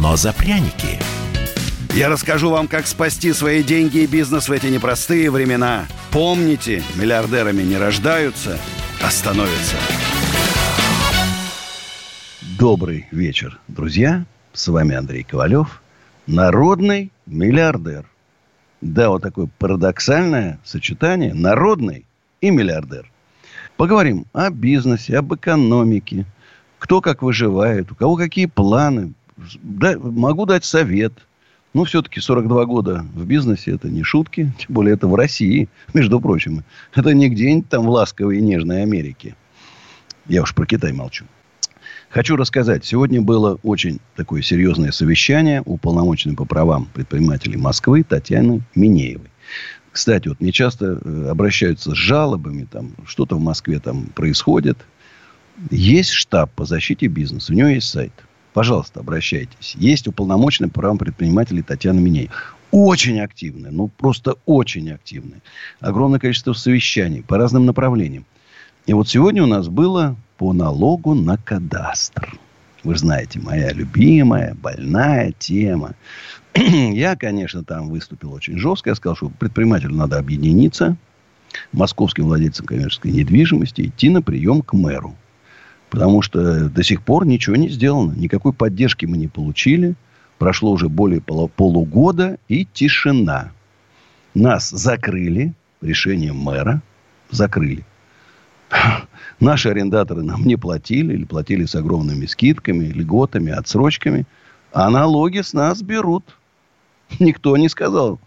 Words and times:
но 0.00 0.16
за 0.16 0.32
пряники. 0.32 0.98
Я 1.94 2.08
расскажу 2.08 2.50
вам, 2.50 2.68
как 2.68 2.86
спасти 2.86 3.32
свои 3.32 3.62
деньги 3.62 3.98
и 3.98 4.06
бизнес 4.06 4.48
в 4.48 4.52
эти 4.52 4.66
непростые 4.66 5.30
времена. 5.30 5.86
Помните, 6.10 6.82
миллиардерами 6.96 7.62
не 7.62 7.76
рождаются, 7.76 8.58
а 9.02 9.10
становятся. 9.10 9.76
Добрый 12.58 13.06
вечер, 13.10 13.58
друзья. 13.68 14.24
С 14.52 14.68
вами 14.68 14.96
Андрей 14.96 15.22
Ковалев, 15.22 15.82
народный 16.26 17.12
миллиардер. 17.26 18.06
Да, 18.80 19.10
вот 19.10 19.22
такое 19.22 19.48
парадоксальное 19.58 20.58
сочетание 20.64 21.34
народный 21.34 22.06
и 22.40 22.50
миллиардер. 22.50 23.10
Поговорим 23.76 24.26
о 24.32 24.50
бизнесе, 24.50 25.18
об 25.18 25.34
экономике, 25.34 26.24
кто 26.78 27.00
как 27.00 27.22
выживает, 27.22 27.92
у 27.92 27.94
кого 27.94 28.16
какие 28.16 28.46
планы. 28.46 29.12
Да, 29.62 29.98
могу 29.98 30.46
дать 30.46 30.64
совет. 30.64 31.12
Ну, 31.72 31.84
все-таки 31.84 32.20
42 32.20 32.64
года 32.66 33.06
в 33.14 33.24
бизнесе 33.24 33.72
это 33.72 33.88
не 33.88 34.02
шутки. 34.02 34.52
Тем 34.58 34.74
более 34.74 34.94
это 34.94 35.06
в 35.06 35.14
России, 35.14 35.68
между 35.94 36.20
прочим. 36.20 36.64
Это 36.94 37.14
не 37.14 37.28
где-нибудь 37.28 37.68
там 37.68 37.86
в 37.86 37.90
ласковой 37.90 38.38
и 38.38 38.42
нежной 38.42 38.82
Америке. 38.82 39.36
Я 40.26 40.42
уж 40.42 40.54
про 40.54 40.66
Китай 40.66 40.92
молчу. 40.92 41.24
Хочу 42.10 42.34
рассказать. 42.34 42.84
Сегодня 42.84 43.22
было 43.22 43.58
очень 43.62 44.00
такое 44.16 44.42
серьезное 44.42 44.90
совещание 44.90 45.62
у 45.64 45.76
полномоченной 45.76 46.34
по 46.34 46.44
правам 46.44 46.88
предпринимателей 46.92 47.56
Москвы 47.56 48.02
Татьяны 48.02 48.62
Минеевой. 48.74 49.30
Кстати, 49.92 50.28
вот 50.28 50.40
мне 50.40 50.50
часто 50.52 51.00
э, 51.02 51.28
обращаются 51.28 51.90
с 51.90 51.94
жалобами, 51.94 52.66
там, 52.70 52.92
что-то 53.06 53.36
в 53.36 53.40
Москве 53.40 53.78
там 53.78 54.06
происходит. 54.06 54.78
Есть 55.70 56.10
штаб 56.10 56.52
по 56.52 56.64
защите 56.64 57.06
бизнеса, 57.06 57.52
у 57.52 57.56
него 57.56 57.68
есть 57.68 57.88
сайт. 57.88 58.12
Пожалуйста, 58.52 59.00
обращайтесь. 59.00 59.76
Есть 59.78 60.08
уполномоченный 60.08 60.68
по 60.68 60.80
правам 60.80 60.98
предпринимателей 60.98 61.62
Татьяна 61.62 62.00
Миней. 62.00 62.30
Очень 62.72 63.20
активная, 63.20 63.70
ну 63.70 63.88
просто 63.88 64.36
очень 64.46 64.90
активная. 64.90 65.40
Огромное 65.80 66.20
количество 66.20 66.52
совещаний 66.52 67.22
по 67.22 67.36
разным 67.36 67.66
направлениям. 67.66 68.24
И 68.86 68.92
вот 68.92 69.08
сегодня 69.08 69.42
у 69.42 69.46
нас 69.46 69.68
было 69.68 70.16
по 70.38 70.52
налогу 70.52 71.14
на 71.14 71.36
кадастр. 71.36 72.38
Вы 72.82 72.96
знаете, 72.96 73.38
моя 73.40 73.72
любимая, 73.72 74.54
больная 74.54 75.32
тема. 75.38 75.94
Я, 76.54 77.14
конечно, 77.16 77.62
там 77.62 77.88
выступил 77.90 78.32
очень 78.32 78.58
жестко. 78.58 78.90
Я 78.90 78.94
сказал, 78.94 79.16
что 79.16 79.28
предпринимателю 79.28 79.94
надо 79.94 80.18
объединиться, 80.18 80.96
московским 81.72 82.24
владельцам 82.24 82.66
коммерческой 82.66 83.12
недвижимости, 83.12 83.82
идти 83.82 84.08
на 84.08 84.22
прием 84.22 84.62
к 84.62 84.72
мэру. 84.72 85.14
Потому 85.90 86.22
что 86.22 86.68
до 86.68 86.82
сих 86.82 87.02
пор 87.02 87.26
ничего 87.26 87.56
не 87.56 87.68
сделано. 87.68 88.12
Никакой 88.12 88.52
поддержки 88.52 89.06
мы 89.06 89.16
не 89.16 89.28
получили. 89.28 89.94
Прошло 90.38 90.70
уже 90.70 90.88
более 90.88 91.20
полугода 91.20 92.38
и 92.48 92.64
тишина. 92.64 93.52
Нас 94.34 94.70
закрыли 94.70 95.52
решением 95.82 96.36
мэра. 96.36 96.80
Закрыли. 97.30 97.84
Наши 99.40 99.68
арендаторы 99.68 100.22
нам 100.22 100.44
не 100.44 100.56
платили, 100.56 101.14
или 101.14 101.24
платили 101.24 101.64
с 101.64 101.74
огромными 101.74 102.26
скидками, 102.26 102.86
льготами, 102.86 103.52
отсрочками. 103.52 104.26
А 104.72 104.88
налоги 104.90 105.40
с 105.40 105.52
нас 105.52 105.82
берут. 105.82 106.24
Никто 107.18 107.56
не 107.56 107.68
сказал, 107.68 108.20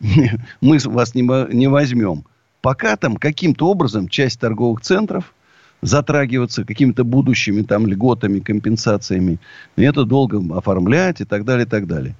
мы 0.60 0.78
вас 0.84 1.14
не, 1.14 1.68
возьмем. 1.68 2.24
Пока 2.60 2.96
там 2.96 3.16
каким-то 3.16 3.68
образом 3.68 4.08
часть 4.08 4.40
торговых 4.40 4.80
центров 4.80 5.33
затрагиваться 5.84 6.64
какими-то 6.64 7.04
будущими 7.04 7.62
там 7.62 7.86
льготами, 7.86 8.40
компенсациями. 8.40 9.38
Это 9.76 10.04
долго 10.04 10.42
оформлять 10.56 11.20
и 11.20 11.24
так 11.24 11.44
далее, 11.44 11.66
и 11.66 11.68
так 11.68 11.86
далее. 11.86 12.16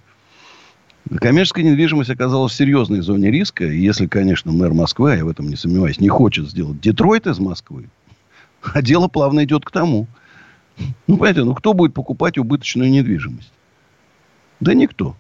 Коммерческая 1.17 1.65
недвижимость 1.65 2.11
оказалась 2.11 2.53
в 2.53 2.57
серьезной 2.57 3.01
зоне 3.01 3.31
риска. 3.31 3.65
И 3.65 3.79
если, 3.79 4.07
конечно, 4.07 4.53
мэр 4.53 4.75
Москвы, 4.75 5.13
а 5.13 5.17
я 5.17 5.25
в 5.25 5.29
этом 5.29 5.49
не 5.49 5.57
сомневаюсь, 5.57 5.99
не 5.99 6.09
хочет 6.09 6.49
сделать 6.49 6.81
Детройт 6.81 7.27
из 7.27 7.39
Москвы, 7.39 7.89
а 8.63 8.83
дело 8.83 9.09
плавно 9.09 9.45
идет 9.45 9.65
к 9.65 9.71
тому. 9.71 10.07
Ну, 11.07 11.17
понимаете, 11.17 11.45
ну 11.45 11.55
кто 11.55 11.73
будет 11.73 11.95
покупать 11.95 12.37
убыточную 12.37 12.91
недвижимость? 12.91 13.53
Да 14.61 14.75
никто. 14.75 15.17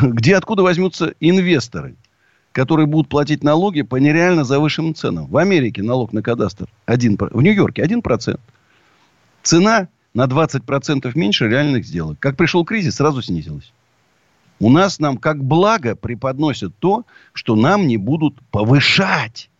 Где, 0.00 0.36
откуда 0.36 0.62
возьмутся 0.62 1.14
инвесторы, 1.20 1.96
которые 2.52 2.86
будут 2.86 3.08
платить 3.08 3.42
налоги 3.42 3.82
по 3.82 3.96
нереально 3.96 4.44
завышенным 4.44 4.94
ценам? 4.94 5.26
В 5.26 5.36
Америке 5.36 5.82
налог 5.82 6.12
на 6.12 6.22
кадастр 6.22 6.66
1%, 6.86 7.30
в 7.32 7.42
Нью-Йорке 7.42 7.82
1%. 7.82 8.38
Цена 9.42 9.88
на 10.14 10.24
20% 10.24 11.10
меньше 11.14 11.48
реальных 11.48 11.84
сделок. 11.84 12.18
Как 12.20 12.36
пришел 12.36 12.64
кризис, 12.64 12.96
сразу 12.96 13.22
снизилась. 13.22 13.72
У 14.60 14.70
нас 14.70 15.00
нам 15.00 15.16
как 15.16 15.42
благо 15.42 15.96
преподносят 15.96 16.72
то, 16.78 17.04
что 17.32 17.56
нам 17.56 17.88
не 17.88 17.96
будут 17.96 18.36
повышать. 18.50 19.50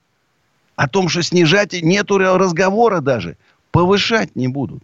О 0.76 0.88
том, 0.88 1.08
что 1.08 1.22
снижать, 1.22 1.82
нету 1.82 2.18
разговора 2.18 3.00
даже. 3.00 3.36
Повышать 3.72 4.36
не 4.36 4.48
будут. 4.48 4.82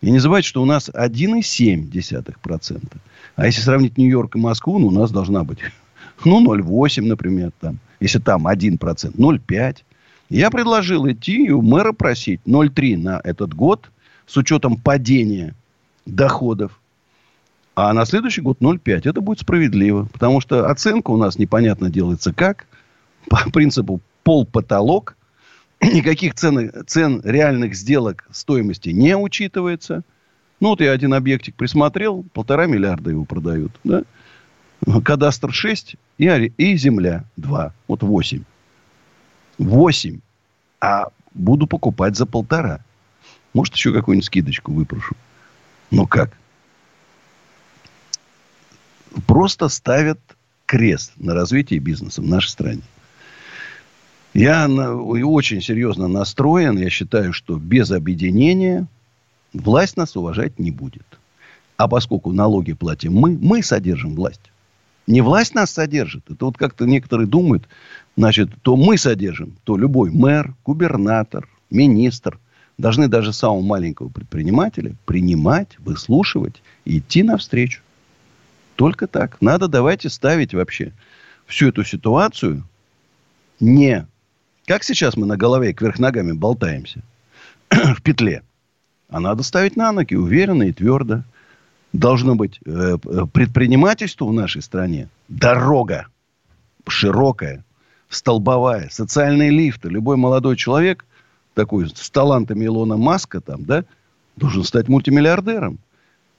И 0.00 0.10
не 0.10 0.18
забывайте, 0.18 0.48
что 0.48 0.62
у 0.62 0.64
нас 0.64 0.88
1,7%. 0.88 2.82
А 3.36 3.46
если 3.46 3.60
сравнить 3.60 3.96
Нью-Йорк 3.96 4.36
и 4.36 4.38
Москву, 4.38 4.78
ну, 4.78 4.88
у 4.88 4.90
нас 4.90 5.10
должна 5.10 5.44
быть, 5.44 5.58
ну, 6.24 6.44
0,8, 6.44 7.02
например, 7.02 7.52
там. 7.60 7.78
Если 8.00 8.18
там 8.18 8.46
1%, 8.46 8.78
0,5. 8.78 9.76
Я 10.30 10.50
предложил 10.50 11.08
идти 11.10 11.46
и 11.46 11.50
у 11.50 11.62
мэра 11.62 11.92
просить 11.92 12.40
0,3 12.46 12.96
на 12.96 13.20
этот 13.22 13.54
год 13.54 13.90
с 14.26 14.36
учетом 14.36 14.76
падения 14.76 15.54
доходов 16.06 16.80
а 17.74 17.92
на 17.92 18.04
следующий 18.04 18.40
год 18.40 18.58
0,5. 18.60 19.08
Это 19.08 19.20
будет 19.20 19.40
справедливо. 19.40 20.08
Потому 20.12 20.40
что 20.40 20.70
оценка 20.70 21.10
у 21.10 21.16
нас 21.16 21.38
непонятно 21.38 21.90
делается 21.90 22.32
как. 22.32 22.66
По 23.28 23.50
принципу 23.50 24.00
пол-потолок. 24.22 25.16
Никаких 25.82 26.34
цен, 26.34 26.70
цен 26.86 27.20
реальных 27.24 27.74
сделок 27.74 28.28
стоимости 28.30 28.90
не 28.90 29.16
учитывается. 29.16 30.02
Ну, 30.60 30.70
вот 30.70 30.80
я 30.80 30.92
один 30.92 31.14
объектик 31.14 31.56
присмотрел. 31.56 32.24
Полтора 32.32 32.66
миллиарда 32.66 33.10
его 33.10 33.24
продают. 33.24 33.72
Да? 33.82 34.04
Кадастр 35.04 35.52
6 35.52 35.96
и, 36.18 36.52
и 36.56 36.76
земля 36.76 37.24
2. 37.36 37.72
Вот 37.88 38.02
8. 38.02 38.42
8. 39.58 40.20
А 40.80 41.06
буду 41.32 41.66
покупать 41.66 42.16
за 42.16 42.26
полтора. 42.26 42.80
Может, 43.52 43.74
еще 43.74 43.92
какую-нибудь 43.92 44.26
скидочку 44.26 44.72
выпрошу. 44.72 45.14
Ну 45.90 46.06
как? 46.06 46.36
просто 49.26 49.68
ставят 49.68 50.18
крест 50.66 51.12
на 51.16 51.34
развитии 51.34 51.78
бизнеса 51.78 52.22
в 52.22 52.26
нашей 52.26 52.48
стране. 52.48 52.82
Я 54.32 54.68
очень 54.68 55.62
серьезно 55.62 56.08
настроен. 56.08 56.76
Я 56.78 56.90
считаю, 56.90 57.32
что 57.32 57.56
без 57.56 57.90
объединения 57.92 58.86
власть 59.52 59.96
нас 59.96 60.16
уважать 60.16 60.58
не 60.58 60.70
будет. 60.70 61.06
А 61.76 61.86
поскольку 61.86 62.32
налоги 62.32 62.72
платим 62.72 63.14
мы, 63.14 63.38
мы 63.40 63.62
содержим 63.62 64.16
власть. 64.16 64.40
Не 65.06 65.20
власть 65.20 65.54
нас 65.54 65.70
содержит. 65.70 66.30
Это 66.30 66.46
вот 66.46 66.56
как-то 66.56 66.86
некоторые 66.86 67.26
думают, 67.26 67.68
значит, 68.16 68.50
то 68.62 68.76
мы 68.76 68.96
содержим, 68.96 69.56
то 69.64 69.76
любой 69.76 70.10
мэр, 70.10 70.54
губернатор, 70.64 71.48
министр 71.70 72.38
должны 72.78 73.08
даже 73.08 73.32
самого 73.32 73.60
маленького 73.60 74.08
предпринимателя 74.08 74.94
принимать, 75.04 75.78
выслушивать 75.78 76.62
и 76.84 76.98
идти 76.98 77.22
навстречу. 77.22 77.82
Только 78.76 79.06
так. 79.06 79.40
Надо 79.40 79.68
давайте 79.68 80.08
ставить 80.08 80.54
вообще 80.54 80.92
всю 81.46 81.68
эту 81.68 81.84
ситуацию 81.84 82.64
не 83.60 84.06
как 84.66 84.82
сейчас 84.82 85.16
мы 85.16 85.26
на 85.26 85.36
голове 85.36 85.74
кверх 85.74 85.98
ногами 85.98 86.32
болтаемся 86.32 87.02
в 87.70 88.00
петле. 88.02 88.42
А 89.08 89.20
надо 89.20 89.42
ставить 89.42 89.76
на 89.76 89.92
ноги 89.92 90.14
уверенно 90.14 90.62
и 90.64 90.72
твердо. 90.72 91.24
Должно 91.94 92.34
быть 92.34 92.58
э, 92.66 92.96
предпринимательство 93.32 94.24
в 94.24 94.32
нашей 94.32 94.62
стране. 94.62 95.08
Дорога 95.28 96.08
широкая, 96.88 97.64
столбовая, 98.08 98.88
социальные 98.90 99.50
лифты. 99.50 99.90
Любой 99.90 100.16
молодой 100.16 100.56
человек, 100.56 101.04
такой 101.54 101.88
с 101.88 102.10
талантами 102.10 102.64
Илона 102.64 102.96
Маска, 102.96 103.40
там, 103.40 103.64
да, 103.64 103.84
должен 104.34 104.64
стать 104.64 104.88
мультимиллиардером. 104.88 105.78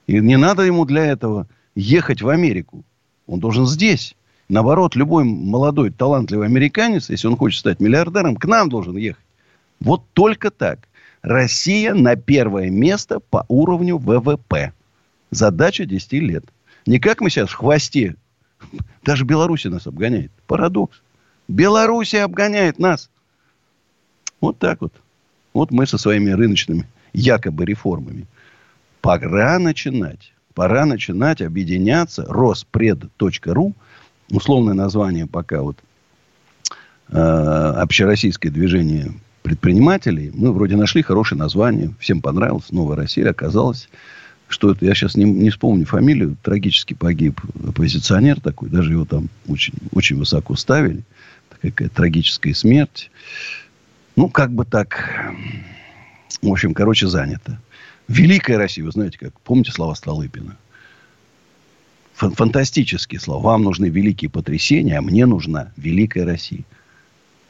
И 0.07 0.19
не 0.19 0.35
надо 0.35 0.63
ему 0.63 0.83
для 0.83 1.05
этого 1.05 1.47
ехать 1.73 2.21
в 2.21 2.27
Америку. 2.27 2.83
Он 3.25 3.39
должен 3.39 3.65
здесь. 3.65 4.17
Наоборот, 4.49 4.97
любой 4.97 5.23
молодой, 5.23 5.89
талантливый 5.89 6.47
американец, 6.47 7.09
если 7.09 7.27
он 7.27 7.37
хочет 7.37 7.61
стать 7.61 7.79
миллиардером, 7.79 8.35
к 8.35 8.43
нам 8.43 8.67
должен 8.67 8.97
ехать. 8.97 9.23
Вот 9.79 10.03
только 10.11 10.51
так. 10.51 10.79
Россия 11.21 11.93
на 11.93 12.17
первое 12.17 12.69
место 12.69 13.21
по 13.21 13.45
уровню 13.47 13.97
ВВП. 13.97 14.73
Задача 15.31 15.85
10 15.85 16.13
лет. 16.13 16.45
Не 16.85 16.99
как 16.99 17.21
мы 17.21 17.29
сейчас 17.29 17.49
в 17.49 17.55
хвосте. 17.55 18.15
Даже 19.03 19.25
Беларусь 19.25 19.65
нас 19.65 19.87
обгоняет. 19.87 20.31
Парадокс. 20.47 21.01
Белоруссия 21.47 22.23
обгоняет 22.23 22.79
нас. 22.79 23.09
Вот 24.41 24.57
так 24.59 24.81
вот. 24.81 24.93
Вот 25.53 25.71
мы 25.71 25.85
со 25.87 25.97
своими 25.97 26.31
рыночными 26.31 26.87
якобы 27.13 27.65
реформами. 27.65 28.27
Пора 29.01 29.59
начинать. 29.59 30.33
Пора 30.53 30.85
начинать 30.85 31.41
объединяться. 31.41 32.25
Роспред.ру. 32.27 33.73
Условное 34.31 34.73
название 34.73 35.27
пока 35.27 35.61
вот 35.61 35.77
э, 37.09 37.17
общероссийское 37.17 38.51
движение 38.51 39.13
предпринимателей. 39.43 40.31
Мы 40.33 40.51
вроде 40.51 40.75
нашли 40.75 41.03
хорошее 41.03 41.39
название. 41.39 41.93
Всем 41.99 42.21
понравилось. 42.21 42.71
Новая 42.71 42.97
Россия. 42.97 43.29
Оказалось, 43.29 43.89
что 44.55 44.71
это, 44.71 44.85
я 44.85 44.95
сейчас 44.95 45.15
не, 45.15 45.25
не 45.25 45.49
вспомню 45.49 45.85
фамилию, 45.85 46.37
трагически 46.41 46.93
погиб 46.93 47.41
оппозиционер 47.67 48.39
такой, 48.39 48.69
даже 48.69 48.93
его 48.93 49.03
там 49.03 49.27
очень, 49.47 49.73
очень 49.91 50.15
высоко 50.15 50.55
ставили. 50.55 51.03
Такая 51.61 51.89
трагическая 51.89 52.53
смерть. 52.53 53.11
Ну, 54.15 54.29
как 54.29 54.53
бы 54.53 54.63
так, 54.63 55.33
в 56.41 56.47
общем, 56.47 56.73
короче, 56.73 57.07
занято. 57.07 57.59
Великая 58.07 58.57
Россия, 58.57 58.85
вы 58.85 58.91
знаете, 58.91 59.17
как, 59.17 59.37
помните 59.41 59.73
слова 59.73 59.93
Столыпина? 59.93 60.55
Фантастические 62.13 63.19
слова. 63.19 63.51
Вам 63.51 63.63
нужны 63.63 63.87
великие 63.87 64.29
потрясения, 64.29 64.97
а 64.97 65.01
мне 65.01 65.25
нужна 65.25 65.73
Великая 65.75 66.23
Россия. 66.23 66.63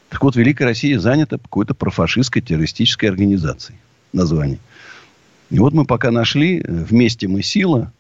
Так 0.10 0.24
вот, 0.24 0.36
Великая 0.36 0.66
Россия 0.66 1.00
занята 1.00 1.38
какой-то 1.38 1.76
профашистской 1.76 2.42
террористической 2.42 3.10
организацией. 3.10 3.78
Название. 4.12 4.58
И 5.50 5.60
вот 5.60 5.74
мы 5.74 5.86
пока 5.86 6.12
нашли, 6.12 6.60
э, 6.60 6.64
вместе 6.68 7.28
мы 7.28 7.42
сила. 7.42 7.92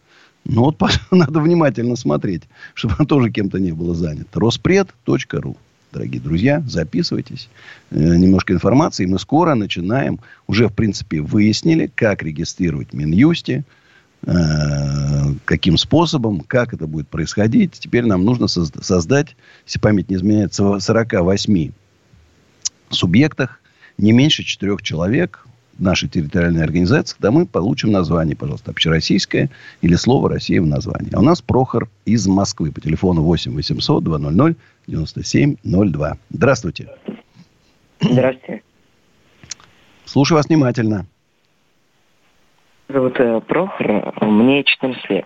Но 0.45 0.65
вот 0.65 0.81
надо 1.11 1.39
внимательно 1.39 1.95
смотреть, 1.95 2.43
чтобы 2.73 2.95
она 2.97 3.05
тоже 3.05 3.31
кем-то 3.31 3.59
не 3.59 3.71
было 3.71 3.95
занято. 3.95 4.39
Роспред.ру. 4.39 5.57
Дорогие 5.91 6.21
друзья, 6.21 6.61
записывайтесь. 6.67 7.49
Э, 7.91 8.15
немножко 8.15 8.53
информации. 8.53 9.05
Мы 9.05 9.19
скоро 9.19 9.55
начинаем. 9.55 10.19
Уже, 10.47 10.67
в 10.67 10.73
принципе, 10.73 11.21
выяснили, 11.21 11.89
как 11.93 12.23
регистрировать 12.23 12.93
Минюсте. 12.93 13.63
Э, 14.27 15.33
каким 15.45 15.77
способом, 15.77 16.41
как 16.41 16.73
это 16.73 16.87
будет 16.87 17.07
происходить. 17.07 17.73
Теперь 17.73 18.05
нам 18.05 18.25
нужно 18.25 18.47
создать, 18.47 19.35
если 19.67 19.79
память 19.79 20.09
не 20.09 20.15
изменяется, 20.15 20.63
в 20.63 20.79
48 20.79 21.71
субъектах 22.89 23.61
не 23.97 24.11
меньше 24.11 24.43
четырех 24.43 24.81
человек 24.81 25.45
нашей 25.77 26.09
территориальной 26.09 26.63
организации, 26.63 27.15
тогда 27.15 27.31
мы 27.31 27.45
получим 27.45 27.91
название, 27.91 28.35
пожалуйста, 28.35 28.71
общероссийское 28.71 29.49
или 29.81 29.95
слово 29.95 30.29
«Россия» 30.29 30.61
в 30.61 30.65
названии. 30.65 31.13
А 31.13 31.19
у 31.19 31.23
нас 31.23 31.41
Прохор 31.41 31.89
из 32.05 32.27
Москвы 32.27 32.71
по 32.71 32.81
телефону 32.81 33.23
8 33.23 33.53
800 33.53 34.03
200 34.03 34.55
9702. 34.87 36.17
Здравствуйте. 36.29 36.89
Здравствуйте. 37.99 38.61
Слушаю 40.05 40.37
вас 40.37 40.47
внимательно. 40.47 41.05
Зовут 42.87 43.19
э, 43.19 43.41
Прохор, 43.41 44.13
мне 44.21 44.63
14 44.63 45.09
лет. 45.09 45.25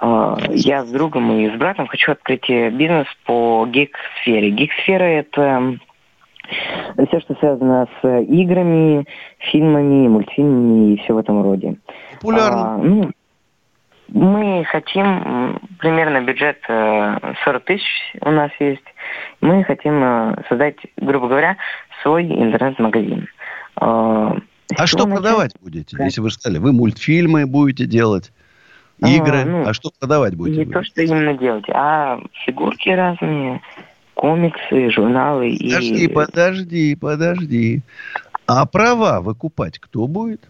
Э, 0.00 0.36
я 0.50 0.84
с 0.84 0.90
другом 0.90 1.32
и 1.38 1.48
с 1.48 1.58
братом 1.58 1.86
хочу 1.86 2.12
открыть 2.12 2.50
э, 2.50 2.70
бизнес 2.70 3.06
по 3.24 3.66
гик-сфере. 3.66 4.50
Гик-сфера– 4.50 5.04
это 5.04 5.78
все, 7.06 7.20
что 7.20 7.34
связано 7.34 7.88
с 8.00 8.20
играми, 8.22 9.06
фильмами, 9.38 10.08
мультфильмами 10.08 10.94
и 10.94 10.96
все 10.98 11.14
в 11.14 11.18
этом 11.18 11.42
роде. 11.42 11.76
Популярно. 12.20 12.74
А, 12.74 12.78
ну, 12.78 13.10
мы 14.08 14.64
хотим 14.64 15.60
примерно 15.78 16.20
бюджет 16.20 16.58
40 16.66 17.18
э, 17.46 17.60
тысяч 17.64 18.16
у 18.20 18.30
нас 18.30 18.50
есть. 18.60 18.84
Мы 19.40 19.64
хотим 19.64 20.02
э, 20.02 20.42
создать, 20.48 20.76
грубо 20.96 21.28
говоря, 21.28 21.56
свой 22.02 22.24
интернет-магазин. 22.24 23.26
А, 23.76 24.36
а 24.78 24.86
что 24.86 25.06
начать? 25.06 25.14
продавать 25.14 25.52
будете, 25.60 25.96
да. 25.96 26.04
если 26.04 26.20
вы 26.20 26.30
сказали? 26.30 26.58
Вы 26.58 26.72
мультфильмы 26.72 27.46
будете 27.46 27.86
делать, 27.86 28.32
а, 29.02 29.08
игры, 29.08 29.42
а, 29.42 29.44
ну, 29.44 29.66
а 29.66 29.74
что 29.74 29.90
продавать 29.98 30.36
будете? 30.36 30.60
Не 30.60 30.64
вы? 30.66 30.72
то, 30.72 30.84
что 30.84 31.02
именно 31.02 31.34
делать, 31.34 31.64
а 31.68 32.20
фигурки 32.44 32.88
разные, 32.90 33.60
комиксы, 34.14 34.90
журналы. 34.90 35.56
Подожди, 35.60 36.04
и... 36.04 36.08
подожди, 36.08 36.94
подожди. 36.94 37.82
А 38.46 38.66
права 38.66 39.20
выкупать 39.20 39.78
кто 39.78 40.06
будет? 40.06 40.40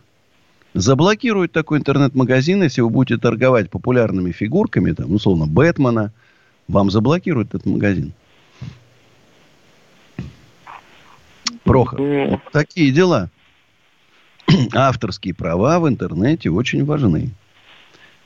Заблокируют 0.75 1.53
такой 1.53 1.79
интернет-магазин, 1.79 2.63
если 2.63 2.81
вы 2.81 2.91
будете 2.91 3.21
торговать 3.21 3.71
популярными 3.71 4.33
фигурками, 4.33 4.93
там, 4.93 5.15
условно, 5.15 5.47
Бэтмена, 5.47 6.13
вам 6.67 6.91
заблокируют 6.91 7.49
этот 7.51 7.67
магазин. 7.67 8.13
Прохор, 11.63 12.01
вот 12.01 12.41
такие 12.53 12.91
дела. 12.91 13.31
Авторские 14.75 15.35
права 15.35 15.79
в 15.79 15.89
интернете 15.89 16.51
очень 16.51 16.85
важны. 16.85 17.31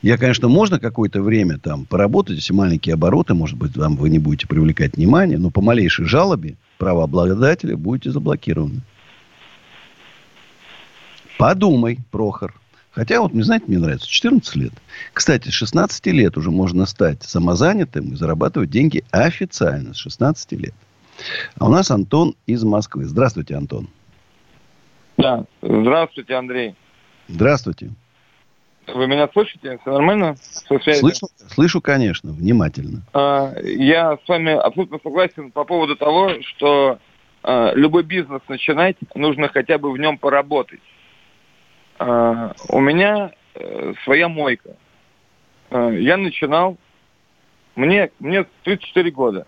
Я, 0.01 0.17
конечно, 0.17 0.47
можно 0.47 0.79
какое-то 0.79 1.21
время 1.21 1.57
там 1.57 1.85
поработать, 1.85 2.37
если 2.37 2.53
маленькие 2.53 2.93
обороты, 2.93 3.33
может 3.33 3.57
быть, 3.57 3.73
там 3.73 3.97
вы 3.97 4.09
не 4.09 4.19
будете 4.19 4.47
привлекать 4.47 4.95
внимание, 4.95 5.37
но 5.37 5.51
по 5.51 5.61
малейшей 5.61 6.05
жалобе 6.05 6.55
правообладателя 6.77 7.75
будете 7.75 8.11
заблокированы. 8.11 8.81
Подумай, 11.37 11.99
Прохор. 12.11 12.53
Хотя, 12.91 13.21
вот, 13.21 13.33
не 13.33 13.43
знаете, 13.43 13.65
мне 13.67 13.77
нравится, 13.77 14.07
14 14.07 14.55
лет. 14.55 14.73
Кстати, 15.13 15.49
с 15.49 15.53
16 15.53 16.05
лет 16.07 16.37
уже 16.37 16.49
можно 16.49 16.85
стать 16.85 17.23
самозанятым 17.23 18.13
и 18.13 18.15
зарабатывать 18.15 18.69
деньги 18.69 19.03
официально 19.11 19.93
с 19.93 19.97
16 19.97 20.53
лет. 20.53 20.73
А 21.57 21.67
у 21.67 21.69
нас 21.69 21.91
Антон 21.91 22.35
из 22.45 22.63
Москвы. 22.63 23.05
Здравствуйте, 23.05 23.55
Антон. 23.55 23.89
Да, 25.17 25.45
здравствуйте, 25.61 26.33
Андрей. 26.35 26.75
Здравствуйте. 27.27 27.91
Вы 28.93 29.07
меня 29.07 29.27
слышите? 29.31 29.77
Все 29.81 29.91
нормально? 29.91 30.35
Слышу, 30.37 31.27
слышу, 31.47 31.81
конечно, 31.81 32.31
внимательно. 32.31 33.01
А, 33.13 33.53
я 33.63 34.17
с 34.17 34.27
вами 34.27 34.51
абсолютно 34.53 34.99
согласен 35.03 35.51
по 35.51 35.63
поводу 35.63 35.95
того, 35.95 36.31
что 36.41 36.99
а, 37.43 37.73
любой 37.73 38.03
бизнес 38.03 38.41
начинать, 38.47 38.97
нужно 39.15 39.47
хотя 39.49 39.77
бы 39.77 39.91
в 39.91 39.97
нем 39.97 40.17
поработать. 40.17 40.81
А, 41.97 42.53
у 42.69 42.79
меня 42.79 43.31
э, 43.55 43.93
своя 44.03 44.29
мойка. 44.29 44.75
Я 45.71 46.17
начинал, 46.17 46.77
мне, 47.75 48.09
мне 48.19 48.45
34 48.63 49.11
года. 49.11 49.45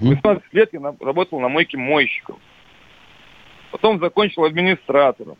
16 0.00 0.44
лет 0.52 0.70
я 0.72 0.94
работал 1.00 1.40
на 1.40 1.48
мойке 1.48 1.76
мойщиком. 1.76 2.38
Потом 3.72 3.98
закончил 3.98 4.44
администратором. 4.44 5.36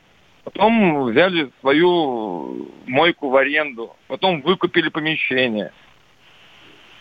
Потом 0.53 1.05
взяли 1.05 1.51
свою 1.61 2.69
мойку 2.87 3.29
в 3.29 3.37
аренду. 3.37 3.95
Потом 4.09 4.41
выкупили 4.41 4.89
помещение. 4.89 5.73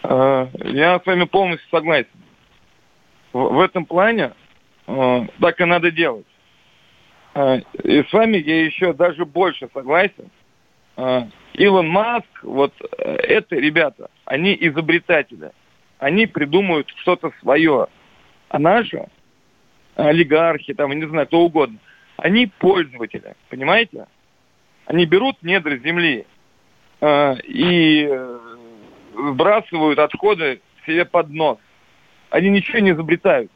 Э, 0.04 0.48
я 0.64 1.00
с 1.00 1.06
вами 1.06 1.26
полностью 1.26 1.68
согласен. 1.70 2.08
В 3.34 3.60
этом 3.60 3.86
плане 3.86 4.32
э, 4.88 5.28
так 5.40 5.60
и 5.60 5.66
надо 5.66 5.92
делать. 5.92 6.26
Э, 7.34 7.60
и 7.84 8.04
с 8.04 8.14
вами 8.14 8.38
я 8.38 8.66
еще 8.66 8.94
даже 8.94 9.26
больше 9.26 9.70
согласен. 9.74 10.30
Илон 11.54 11.88
Маск, 11.88 12.44
вот 12.44 12.74
это 12.98 13.56
ребята, 13.56 14.10
они 14.26 14.58
изобретатели. 14.60 15.52
Они 15.98 16.26
придумают 16.26 16.90
что-то 16.98 17.32
свое. 17.40 17.88
А 18.50 18.60
наши 18.60 19.08
олигархи, 19.96 20.74
там, 20.74 20.92
не 20.92 21.08
знаю, 21.08 21.28
кто 21.28 21.40
угодно, 21.40 21.78
они 22.22 22.48
пользователи, 22.48 23.36
понимаете? 23.50 24.08
Они 24.86 25.06
берут 25.06 25.38
недра 25.42 25.78
земли 25.78 26.26
э, 27.02 27.36
и 27.42 28.08
э, 28.10 28.40
сбрасывают 29.14 30.00
отходы 30.00 30.62
себе 30.86 31.06
под 31.06 31.30
нос. 31.30 31.58
Они 32.30 32.50
ничего 32.50 32.80
не 32.80 32.92
изобретают. 32.92 33.52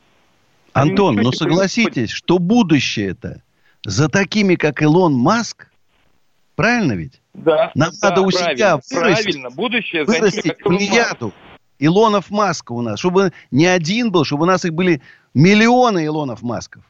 Они 0.74 0.92
Антон, 0.92 1.16
ну 1.16 1.32
согласитесь, 1.32 2.12
что 2.12 2.40
будущее 2.40 3.10
это 3.10 3.42
за 3.86 4.10
такими, 4.10 4.56
как 4.56 4.82
Илон 4.82 5.14
Маск, 5.14 5.68
правильно 6.56 6.94
ведь? 6.94 7.22
Да. 7.34 7.72
Нам 7.76 7.92
да, 8.02 8.10
надо 8.10 8.22
у 8.22 8.32
себя 8.32 8.78
вырастить, 8.90 9.24
правильно. 9.24 9.50
Будущее 9.50 10.04
вырастить 10.04 10.44
за 10.44 10.70
ними, 10.70 10.78
плеяду 10.78 11.34
Илонов 11.80 12.30
Маска 12.30 12.72
у 12.72 12.82
нас, 12.82 13.00
чтобы 13.00 13.34
не 13.52 13.66
один 13.66 14.12
был, 14.12 14.24
чтобы 14.24 14.44
у 14.44 14.48
нас 14.48 14.66
их 14.66 14.74
были 14.74 15.02
миллионы 15.34 16.06
Илонов 16.06 16.42
Масков. 16.42 16.84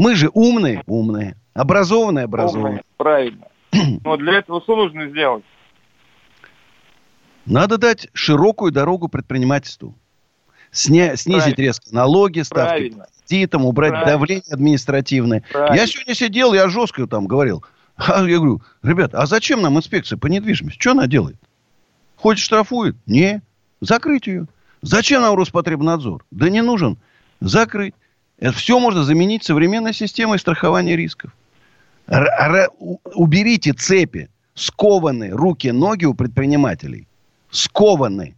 Мы 0.00 0.14
же 0.14 0.30
умные, 0.32 0.82
умные. 0.86 1.36
Образованные, 1.52 2.24
образованные. 2.24 2.70
Умные, 2.70 2.84
правильно. 2.96 3.46
Но 4.02 4.16
для 4.16 4.38
этого 4.38 4.62
что 4.62 4.74
нужно 4.74 5.10
сделать? 5.10 5.44
Надо 7.44 7.76
дать 7.76 8.08
широкую 8.14 8.72
дорогу 8.72 9.08
предпринимательству. 9.08 9.94
Сня, 10.70 11.16
снизить 11.16 11.42
Правильно. 11.42 11.62
резко 11.62 11.94
налоги, 11.94 12.40
ставки 12.40 12.94
кредитам, 13.26 13.66
убрать 13.66 13.90
Правильно. 13.90 14.12
давление 14.12 14.44
административное. 14.50 15.44
Правильно. 15.52 15.76
Я 15.76 15.86
сегодня 15.86 16.14
сидел, 16.14 16.54
я 16.54 16.70
жестко 16.70 17.06
там 17.06 17.26
говорил. 17.26 17.62
А 17.96 18.24
я 18.24 18.38
говорю, 18.38 18.62
ребят, 18.82 19.14
а 19.14 19.26
зачем 19.26 19.60
нам 19.60 19.76
инспекция 19.76 20.16
по 20.16 20.28
недвижимости? 20.28 20.78
Что 20.80 20.92
она 20.92 21.08
делает? 21.08 21.36
Хоть 22.16 22.38
штрафует? 22.38 22.96
Не. 23.04 23.42
Закрыть 23.82 24.26
ее. 24.26 24.46
Зачем 24.80 25.20
нам 25.20 25.34
Роспотребнадзор? 25.34 26.24
Да 26.30 26.48
не 26.48 26.62
нужен. 26.62 26.96
Закрыть. 27.40 27.94
Это 28.40 28.52
все 28.52 28.80
можно 28.80 29.04
заменить 29.04 29.44
современной 29.44 29.92
системой 29.92 30.38
страхования 30.38 30.96
рисков. 30.96 31.30
Р- 32.08 32.70
уберите 33.14 33.74
цепи, 33.74 34.28
скованы 34.54 35.30
руки, 35.30 35.68
ноги 35.68 36.06
у 36.06 36.14
предпринимателей. 36.14 37.06
Скованы. 37.50 38.34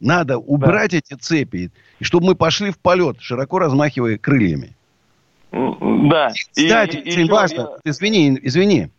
Надо 0.00 0.38
убрать 0.38 0.90
да. 0.90 0.98
эти 0.98 1.14
цепи, 1.14 1.70
и 1.98 2.04
чтобы 2.04 2.26
мы 2.26 2.34
пошли 2.34 2.70
в 2.70 2.78
полет, 2.78 3.20
широко 3.20 3.58
размахивая 3.58 4.18
крыльями. 4.18 4.76
Да. 5.50 6.32
И, 6.54 6.66
кстати, 6.66 6.96
и, 6.96 7.10
очень 7.10 7.26
и 7.26 7.30
важно, 7.30 7.60
я... 7.84 7.90
извини, 7.90 8.38
извини, 8.42 8.90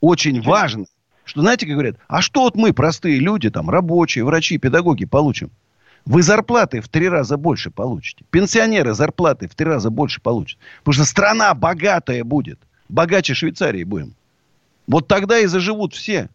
очень 0.00 0.42
важно, 0.42 0.86
что, 1.24 1.40
знаете, 1.40 1.66
как 1.66 1.74
говорят, 1.74 1.96
а 2.08 2.20
что 2.20 2.42
вот 2.42 2.56
мы, 2.56 2.72
простые 2.72 3.18
люди, 3.20 3.50
там, 3.50 3.70
рабочие, 3.70 4.24
врачи, 4.24 4.58
педагоги, 4.58 5.06
получим? 5.06 5.50
Вы 6.06 6.22
зарплаты 6.22 6.80
в 6.80 6.88
три 6.88 7.08
раза 7.08 7.36
больше 7.36 7.70
получите. 7.70 8.24
Пенсионеры 8.30 8.94
зарплаты 8.94 9.48
в 9.48 9.54
три 9.54 9.66
раза 9.66 9.90
больше 9.90 10.20
получат. 10.20 10.58
Потому 10.80 10.94
что 10.94 11.04
страна 11.04 11.54
богатая 11.54 12.24
будет. 12.24 12.60
Богаче 12.88 13.34
Швейцарии 13.34 13.84
будем. 13.84 14.14
Вот 14.86 15.08
тогда 15.08 15.38
и 15.38 15.46
заживут 15.46 15.94
все. 15.94 16.28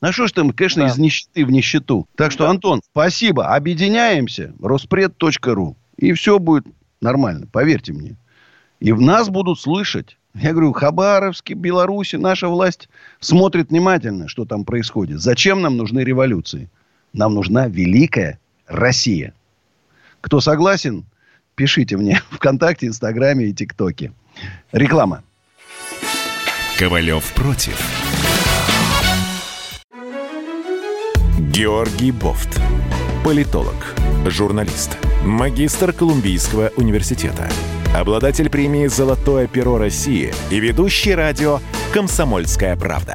А 0.00 0.12
что 0.12 0.26
ж 0.26 0.32
там, 0.32 0.50
конечно, 0.50 0.84
да. 0.84 0.90
из 0.90 0.98
нищеты 0.98 1.46
в 1.46 1.50
нищету. 1.50 2.06
Так 2.14 2.30
что, 2.30 2.44
да. 2.44 2.50
Антон, 2.50 2.82
спасибо. 2.92 3.54
Объединяемся. 3.54 4.52
Роспред.ру. 4.60 5.76
И 5.96 6.12
все 6.12 6.38
будет 6.38 6.66
нормально. 7.00 7.46
Поверьте 7.50 7.94
мне. 7.94 8.16
И 8.80 8.92
в 8.92 9.00
нас 9.00 9.30
будут 9.30 9.58
слышать. 9.58 10.18
Я 10.34 10.52
говорю, 10.52 10.72
Хабаровске, 10.72 11.54
Беларуси, 11.54 12.16
наша 12.16 12.48
власть 12.48 12.90
смотрит 13.20 13.70
внимательно, 13.70 14.28
что 14.28 14.44
там 14.44 14.66
происходит. 14.66 15.20
Зачем 15.20 15.62
нам 15.62 15.78
нужны 15.78 16.00
революции? 16.00 16.68
Нам 17.14 17.34
нужна 17.34 17.68
великая 17.68 18.38
Россия. 18.66 19.32
Кто 20.20 20.40
согласен, 20.40 21.04
пишите 21.54 21.96
мне 21.96 22.20
ВКонтакте, 22.30 22.86
Инстаграме 22.86 23.46
и 23.46 23.52
ТикТоке. 23.52 24.12
Реклама. 24.72 25.22
Ковалев 26.78 27.32
против. 27.32 27.80
Георгий 31.38 32.10
Бофт. 32.12 32.60
Политолог, 33.24 33.94
журналист, 34.26 34.98
магистр 35.24 35.92
Колумбийского 35.92 36.70
университета, 36.76 37.48
обладатель 37.94 38.50
премии 38.50 38.86
«Золотое 38.86 39.46
перо 39.46 39.78
России» 39.78 40.32
и 40.50 40.60
ведущий 40.60 41.14
радио 41.14 41.60
«Комсомольская 41.92 42.76
правда». 42.76 43.14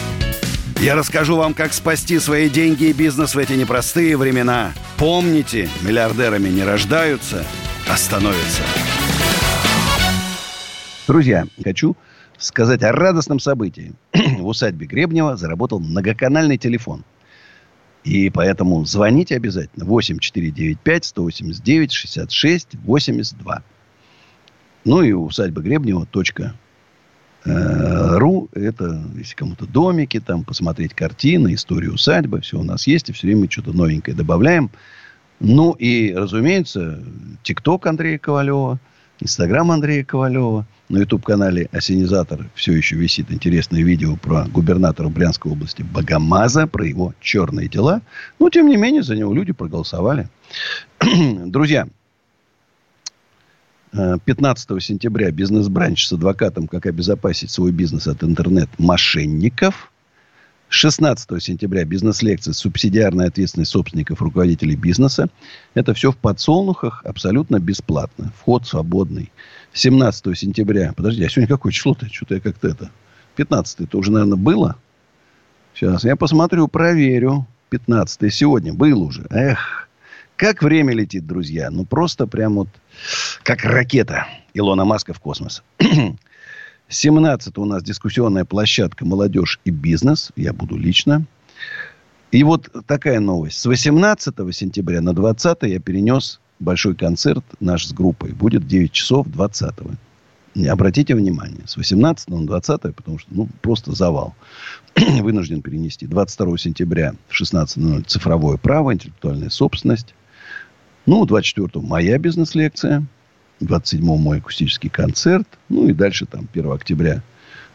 я 0.81 0.95
расскажу 0.95 1.37
вам, 1.37 1.53
как 1.53 1.73
спасти 1.73 2.17
свои 2.17 2.49
деньги 2.49 2.85
и 2.85 2.93
бизнес 2.93 3.35
в 3.35 3.37
эти 3.37 3.53
непростые 3.53 4.17
времена. 4.17 4.73
Помните, 4.97 5.69
миллиардерами 5.83 6.49
не 6.49 6.63
рождаются, 6.63 7.45
а 7.87 7.95
становятся. 7.95 8.63
Друзья, 11.07 11.45
хочу 11.63 11.95
сказать 12.37 12.81
о 12.81 12.91
радостном 12.91 13.39
событии. 13.39 13.93
в 14.13 14.47
усадьбе 14.47 14.87
Гребнева 14.87 15.37
заработал 15.37 15.79
многоканальный 15.79 16.57
телефон. 16.57 17.03
И 18.03 18.31
поэтому 18.31 18.83
звоните 18.83 19.35
обязательно. 19.35 19.85
8495 19.85 21.05
189 21.05 21.91
66 21.91 22.69
82. 22.83 23.63
Ну 24.85 25.01
и 25.03 25.11
усадьба 25.11 25.61
Гребнева. 25.61 26.07
Э, 27.43 28.17
ру, 28.17 28.49
это, 28.53 29.03
если 29.15 29.35
кому-то 29.35 29.65
домики, 29.65 30.19
там, 30.19 30.43
посмотреть 30.43 30.93
картины, 30.93 31.53
историю 31.53 31.93
усадьбы, 31.93 32.41
все 32.41 32.59
у 32.59 32.63
нас 32.63 32.85
есть, 32.87 33.09
и 33.09 33.13
все 33.13 33.27
время 33.27 33.49
что-то 33.49 33.73
новенькое 33.73 34.15
добавляем. 34.15 34.69
Ну, 35.39 35.71
и, 35.71 36.13
разумеется, 36.13 37.03
ТикТок 37.41 37.87
Андрея 37.87 38.19
Ковалева, 38.19 38.79
Инстаграм 39.19 39.71
Андрея 39.71 40.03
Ковалева, 40.03 40.67
на 40.89 40.97
YouTube-канале 40.97 41.69
«Осенизатор» 41.71 42.49
все 42.53 42.73
еще 42.73 42.95
висит 42.95 43.31
интересное 43.31 43.81
видео 43.81 44.17
про 44.17 44.45
губернатора 44.45 45.07
Брянской 45.09 45.51
области 45.51 45.83
Богомаза, 45.83 46.67
про 46.67 46.85
его 46.85 47.13
черные 47.21 47.69
дела. 47.69 48.01
Но, 48.39 48.49
тем 48.49 48.67
не 48.67 48.77
менее, 48.77 49.01
за 49.01 49.15
него 49.15 49.33
люди 49.33 49.53
проголосовали. 49.53 50.27
Друзья, 50.99 51.87
15 53.93 54.83
сентября 54.83 55.31
бизнес-бранч 55.31 56.07
с 56.07 56.13
адвокатом 56.13 56.67
«Как 56.67 56.85
обезопасить 56.85 57.51
свой 57.51 57.71
бизнес 57.71 58.07
от 58.07 58.23
интернет-мошенников». 58.23 59.91
16 60.69 61.43
сентября 61.43 61.83
бизнес-лекция 61.83 62.53
«Субсидиарная 62.53 63.27
ответственность 63.27 63.71
собственников 63.71 64.21
руководителей 64.21 64.77
бизнеса». 64.77 65.29
Это 65.73 65.93
все 65.93 66.13
в 66.13 66.17
подсолнухах 66.17 67.01
абсолютно 67.03 67.59
бесплатно. 67.59 68.31
Вход 68.39 68.65
свободный. 68.65 69.29
17 69.73 70.37
сентября. 70.37 70.93
Подожди, 70.95 71.25
а 71.25 71.29
сегодня 71.29 71.49
какое 71.49 71.73
число-то? 71.73 72.07
Что-то 72.07 72.35
я 72.35 72.39
как-то 72.39 72.69
это... 72.69 72.89
15 73.35 73.81
это 73.81 73.97
уже, 73.97 74.11
наверное, 74.11 74.37
было? 74.37 74.77
Сейчас 75.73 76.05
я 76.05 76.15
посмотрю, 76.15 76.69
проверю. 76.69 77.45
15 77.69 78.33
сегодня. 78.33 78.73
Был 78.73 79.01
уже. 79.03 79.27
Эх, 79.29 79.89
как 80.41 80.63
время 80.63 80.95
летит, 80.95 81.27
друзья. 81.27 81.69
Ну, 81.69 81.85
просто 81.85 82.25
прям 82.25 82.55
вот 82.55 82.67
как 83.43 83.63
ракета 83.63 84.25
Илона 84.55 84.85
Маска 84.85 85.13
в 85.13 85.19
космос. 85.19 85.61
17 86.89 87.57
у 87.59 87.65
нас 87.65 87.83
дискуссионная 87.83 88.43
площадка 88.43 89.05
«Молодежь 89.05 89.59
и 89.65 89.69
бизнес». 89.69 90.31
Я 90.35 90.51
буду 90.51 90.77
лично. 90.77 91.27
И 92.31 92.43
вот 92.43 92.71
такая 92.87 93.19
новость. 93.19 93.59
С 93.59 93.67
18 93.67 94.33
сентября 94.51 95.01
на 95.01 95.13
20 95.13 95.61
я 95.61 95.79
перенес 95.79 96.39
большой 96.59 96.95
концерт 96.95 97.45
наш 97.59 97.85
с 97.85 97.93
группой. 97.93 98.31
Будет 98.31 98.63
в 98.63 98.67
9 98.67 98.91
часов 98.91 99.27
20 99.27 99.75
-го. 99.75 100.67
Обратите 100.67 101.13
внимание. 101.13 101.67
С 101.67 101.77
18 101.77 102.29
на 102.29 102.47
20 102.47 102.95
потому 102.95 103.19
что 103.19 103.29
ну, 103.29 103.47
просто 103.61 103.91
завал. 103.91 104.33
Вынужден 104.95 105.61
перенести. 105.61 106.07
22 106.07 106.57
сентября 106.57 107.13
в 107.29 107.39
16.00 107.39 108.05
цифровое 108.07 108.57
право, 108.57 108.91
интеллектуальная 108.91 109.51
собственность. 109.51 110.15
Ну, 111.05 111.25
24-го 111.25 111.81
моя 111.81 112.17
бизнес-лекция. 112.17 113.05
27-го 113.61 114.17
мой 114.17 114.39
акустический 114.39 114.89
концерт. 114.89 115.47
Ну, 115.69 115.87
и 115.87 115.93
дальше 115.93 116.25
там 116.25 116.47
1 116.51 116.71
октября 116.71 117.21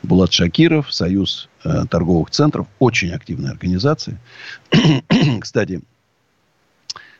Булат 0.02 0.33
Шакиров, 0.33 0.92
Союз 0.92 1.49
э, 1.64 1.85
торговых 1.90 2.30
центров. 2.30 2.66
Очень 2.78 3.11
активная 3.11 3.52
организация. 3.52 4.18
Кстати, 5.40 5.80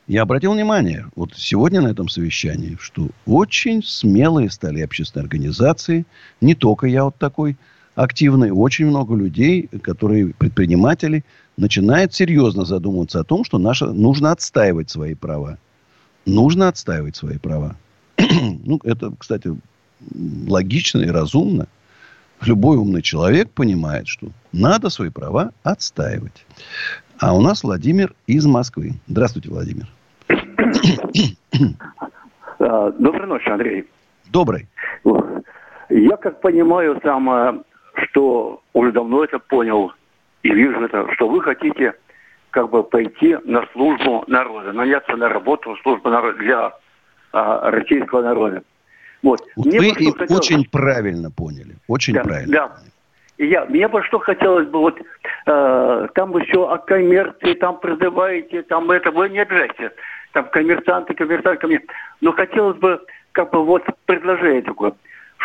я 0.07 0.23
обратил 0.23 0.53
внимание, 0.53 1.07
вот 1.17 1.33
сегодня 1.35 1.81
на 1.81 1.89
этом 1.89 2.09
совещании, 2.09 2.77
что 2.81 3.09
очень 3.27 3.83
смелые 3.83 4.51
стали 4.51 4.81
общественные 4.81 5.25
организации. 5.25 6.07
Не 6.41 6.55
только 6.55 6.87
я 6.87 7.05
вот 7.05 7.17
такой 7.17 7.57
активный. 7.97 8.51
Очень 8.51 8.87
много 8.87 9.17
людей, 9.17 9.69
которые 9.83 10.29
предприниматели, 10.35 11.25
начинают 11.57 12.15
серьезно 12.15 12.65
задумываться 12.65 13.21
о 13.21 13.25
том, 13.25 13.43
что 13.43 13.59
наше, 13.59 13.87
нужно 13.87 14.31
отстаивать 14.31 14.91
свои 14.91 15.15
права 15.15 15.59
нужно 16.27 16.69
отстаивать 16.69 17.17
свои 17.17 17.39
права. 17.39 17.77
ну, 18.19 18.81
это, 18.85 19.13
кстати, 19.19 19.57
логично 20.47 21.01
и 21.01 21.09
разумно. 21.09 21.67
Любой 22.43 22.77
умный 22.77 23.01
человек 23.01 23.51
понимает, 23.51 24.09
что 24.09 24.29
надо 24.53 24.91
свои 24.91 25.09
права 25.09 25.53
отстаивать. 25.63 26.45
А 27.19 27.35
у 27.35 27.41
нас 27.41 27.65
Владимир 27.65 28.13
из 28.27 28.45
Москвы. 28.45 28.93
Здравствуйте, 29.07 29.49
Владимир. 29.49 29.87
А, 32.59 32.91
доброй 32.91 33.27
ночи, 33.27 33.51
Андрей. 33.51 33.85
Добрый. 34.33 34.67
Я 35.91 36.17
как 36.17 36.41
понимаю, 36.41 36.99
там 37.03 37.65
что 38.09 38.63
уже 38.73 38.93
давно 38.93 39.25
это 39.25 39.39
понял 39.39 39.93
и 40.43 40.51
вижу 40.51 40.81
это, 40.81 41.07
что 41.15 41.29
вы 41.29 41.43
хотите 41.43 41.95
как 42.57 42.71
бы 42.71 42.83
пойти 42.83 43.37
на 43.45 43.67
службу 43.75 44.25
народа, 44.29 44.73
наняться 44.73 45.15
на 45.15 45.29
работу 45.29 45.75
в 45.75 45.81
службу 45.83 46.09
народа 46.09 46.39
для 46.39 46.73
а, 47.31 47.71
российского 47.71 48.23
народа. 48.23 48.63
Вот. 49.23 49.43
Мне 49.57 49.79
Вы 49.79 49.89
бы 49.89 49.95
хотелось... 49.95 50.31
очень 50.31 50.65
правильно 50.65 51.31
поняли. 51.31 51.77
Очень 51.87 52.15
да, 52.15 52.23
правильно. 52.23 52.53
Да. 52.53 52.77
И 53.37 53.47
я, 53.49 53.67
мне 53.67 53.87
бы 53.89 54.03
что 54.05 54.19
хотелось 54.21 54.67
бы, 54.69 54.79
вот 54.79 54.99
э, 54.99 56.09
там 56.15 56.45
все 56.45 56.67
о 56.67 56.79
коммерции, 56.79 57.53
там 57.53 57.79
призываете, 57.79 58.63
там 58.63 58.91
это, 58.91 59.11
вы 59.11 59.29
не 59.29 59.41
обижайте, 59.41 59.93
там 60.33 60.49
коммерсанты, 60.49 61.13
коммерсанты 61.13 61.61
ко 61.61 61.67
мне. 61.67 61.83
Но 62.23 62.33
хотелось 62.33 62.79
бы, 62.79 63.03
как 63.33 63.53
бы 63.53 63.67
вот 63.67 63.83
предложение 64.07 64.63
такое, 64.63 64.95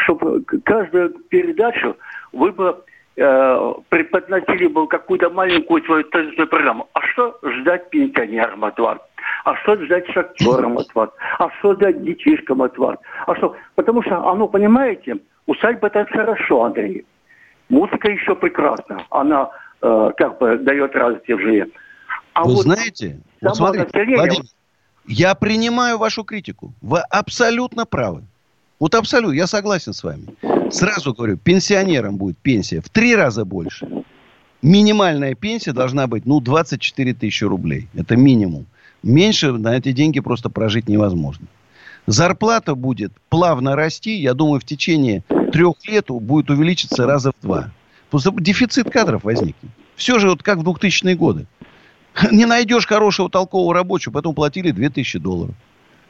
чтобы 0.05 0.45
каждую 0.63 1.09
передачу 1.27 1.97
вы 2.31 2.53
бы 2.53 2.81
э, 3.21 3.73
преподносили 3.89 4.67
бы 4.67 4.87
какую-то 4.87 5.29
маленькую 5.29 5.83
свою 5.83 6.03
тезисную 6.03 6.47
программу. 6.47 6.89
А 6.93 7.01
что 7.07 7.37
ждать 7.43 7.89
пенсионерам 7.89 8.65
от 8.65 8.79
вас? 8.79 8.97
А 9.45 9.55
что 9.57 9.75
ждать 9.83 10.07
шахтерам 10.11 10.77
от 10.77 10.93
вас? 10.95 11.09
А 11.39 11.49
что 11.59 11.73
ждать 11.75 12.03
детишкам 12.03 12.61
от 12.61 12.77
вас? 12.77 12.97
А 13.27 13.35
что? 13.35 13.55
Потому 13.75 14.01
что 14.03 14.27
оно, 14.27 14.47
понимаете, 14.47 15.17
усадьба 15.45 15.87
это 15.87 16.05
хорошо, 16.05 16.63
Андрей. 16.65 17.05
Музыка 17.69 18.11
еще 18.11 18.35
прекрасна. 18.35 19.05
Она 19.09 19.49
э, 19.81 20.11
как 20.17 20.39
бы 20.39 20.57
дает 20.57 20.95
радость 20.95 21.27
в 21.27 21.39
жизни. 21.39 21.71
А 22.33 22.43
Вы 22.43 22.55
вот 22.55 22.63
знаете, 22.63 23.19
вот 23.41 23.55
смотрите, 23.55 24.15
Владимир, 24.15 24.45
я 25.07 25.35
принимаю 25.35 25.97
вашу 25.97 26.23
критику. 26.23 26.73
Вы 26.81 26.99
абсолютно 27.09 27.85
правы. 27.85 28.23
Вот 28.79 28.95
абсолютно, 28.95 29.35
я 29.35 29.47
согласен 29.47 29.93
с 29.93 30.03
вами. 30.03 30.27
Сразу 30.71 31.13
говорю, 31.13 31.37
пенсионерам 31.37 32.17
будет 32.17 32.37
пенсия 32.37 32.81
в 32.81 32.89
три 32.89 33.15
раза 33.15 33.45
больше. 33.45 33.87
Минимальная 34.61 35.35
пенсия 35.35 35.73
должна 35.73 36.07
быть, 36.07 36.25
ну, 36.25 36.39
24 36.39 37.13
тысячи 37.13 37.43
рублей. 37.43 37.87
Это 37.93 38.15
минимум. 38.15 38.67
Меньше 39.03 39.51
на 39.51 39.75
эти 39.75 39.91
деньги 39.91 40.19
просто 40.19 40.49
прожить 40.49 40.87
невозможно. 40.87 41.47
Зарплата 42.05 42.75
будет 42.75 43.11
плавно 43.29 43.75
расти. 43.75 44.15
Я 44.15 44.33
думаю, 44.33 44.59
в 44.59 44.63
течение 44.63 45.23
трех 45.51 45.75
лет 45.87 46.07
будет 46.07 46.49
увеличиться 46.49 47.05
раза 47.05 47.31
в 47.31 47.41
два. 47.41 47.71
Просто 48.09 48.31
дефицит 48.31 48.89
кадров 48.89 49.23
возникнет. 49.23 49.71
Все 49.95 50.19
же 50.19 50.29
вот 50.29 50.43
как 50.43 50.59
в 50.59 50.69
2000-е 50.69 51.15
годы. 51.15 51.47
Не 52.31 52.45
найдешь 52.45 52.87
хорошего 52.87 53.29
толкового 53.29 53.73
рабочего, 53.73 54.13
поэтому 54.13 54.33
платили 54.33 54.71
2000 54.71 55.19
долларов. 55.19 55.55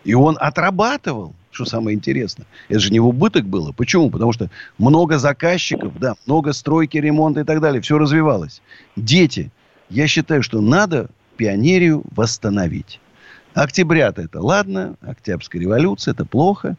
И 0.03 0.13
он 0.13 0.37
отрабатывал, 0.39 1.35
что 1.51 1.65
самое 1.65 1.96
интересное. 1.96 2.48
Это 2.70 2.79
же 2.79 2.91
не 2.91 3.00
в 3.00 3.08
убыток 3.08 3.46
было. 3.46 3.72
Почему? 3.72 4.10
Потому 4.10 4.34
что 4.34 4.50
много 4.77 5.17
заказчиков, 5.20 5.98
да, 6.00 6.15
много 6.25 6.53
стройки, 6.53 6.98
ремонта 6.98 7.41
и 7.41 7.43
так 7.43 7.62
далее. 7.62 7.81
Все 7.81 7.98
развивалось. 7.98 8.62
Дети. 8.96 9.51
Я 9.89 10.08
считаю, 10.08 10.41
что 10.41 10.62
надо 10.62 11.10
пионерию 11.38 12.03
восстановить. 12.12 13.00
Октября-то 13.53 14.22
это 14.22 14.39
ладно, 14.39 14.96
Октябрьская 15.01 15.62
революция 15.62 16.13
это 16.13 16.24
плохо. 16.24 16.77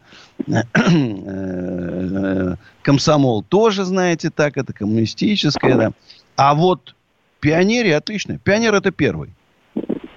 Комсомол 2.81 3.43
тоже, 3.43 3.85
знаете, 3.85 4.31
так, 4.31 4.57
это 4.57 4.73
коммунистическое, 4.73 5.77
да. 5.77 5.93
А 6.37 6.55
вот 6.55 6.95
пионерия 7.41 7.97
отлично. 7.97 8.39
Пионер 8.39 8.75
это 8.75 8.91
первый. 8.91 9.35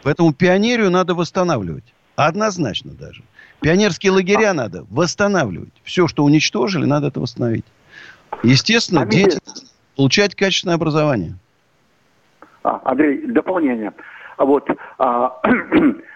Поэтому 0.04 0.32
пионерию 0.32 0.90
надо 0.92 1.14
восстанавливать. 1.16 1.95
Однозначно 2.16 2.92
даже. 2.92 3.24
Пионерские 3.62 4.12
лагеря 4.12 4.54
надо 4.54 4.86
восстанавливать. 4.90 5.74
Все, 5.84 6.08
что 6.08 6.24
уничтожили, 6.24 6.86
надо 6.86 7.08
это 7.08 7.20
восстановить. 7.20 7.66
Естественно, 8.44 9.02
а 9.02 9.06
дети 9.06 9.40
получать 9.96 10.36
качественное 10.36 10.76
образование. 10.76 11.36
А, 12.64 12.82
Андрей, 12.86 13.26
дополнение. 13.28 13.94
А 14.38 14.46
вот, 14.46 14.68
а, 14.98 15.40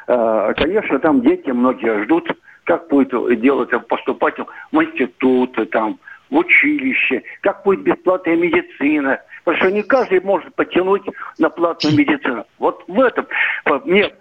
а, 0.07 0.53
конечно, 0.57 0.99
там 0.99 1.21
дети 1.21 1.49
многие 1.49 2.03
ждут, 2.03 2.29
как 2.65 2.87
будет 2.89 3.09
делать, 3.41 3.69
поступать 3.87 4.35
в 4.71 4.81
институты, 4.81 5.65
там, 5.65 5.99
в 6.29 6.37
училище, 6.37 7.23
как 7.41 7.63
будет 7.63 7.81
бесплатная 7.81 8.35
медицина. 8.35 9.19
Потому 9.43 9.63
что 9.63 9.71
не 9.71 9.83
каждый 9.83 10.21
может 10.21 10.53
потянуть 10.55 11.03
на 11.39 11.49
платную 11.49 11.97
медицину. 11.97 12.45
Вот 12.59 12.83
в 12.87 12.99
этом 12.99 13.25
мне 13.85 14.11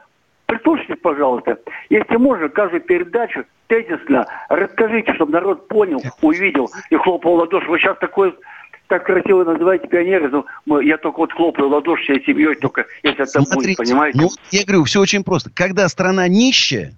Прислушайтесь, 0.49 0.97
пожалуйста, 1.03 1.59
если 1.91 2.17
можно, 2.17 2.49
каждую 2.49 2.81
передачу 2.81 3.45
тезисно 3.67 4.27
расскажите, 4.49 5.13
чтобы 5.13 5.33
народ 5.33 5.69
понял, 5.69 6.01
увидел 6.23 6.71
и 6.89 6.97
хлопал 6.97 7.35
ладоши. 7.35 7.69
Вы 7.69 7.79
сейчас 7.79 7.99
такой 7.99 8.35
так 8.87 9.05
красиво 9.05 9.45
называете 9.45 9.87
пионеры, 9.89 10.43
но 10.65 10.81
я 10.81 10.97
только 10.97 11.19
вот 11.19 11.35
хлопаю 11.35 11.69
ладоши 11.69 12.03
всей 12.05 12.25
семьей, 12.25 12.55
только 12.55 12.87
если 13.03 13.25
это 13.25 13.43
Смотрите, 13.43 13.77
будет, 13.77 13.77
понимаете? 13.77 14.19
Ну, 14.19 14.31
я 14.51 14.65
говорю, 14.65 14.85
все 14.85 15.01
очень 15.01 15.23
просто. 15.23 15.51
Когда 15.55 15.87
страна 15.87 16.27
нищая, 16.29 16.95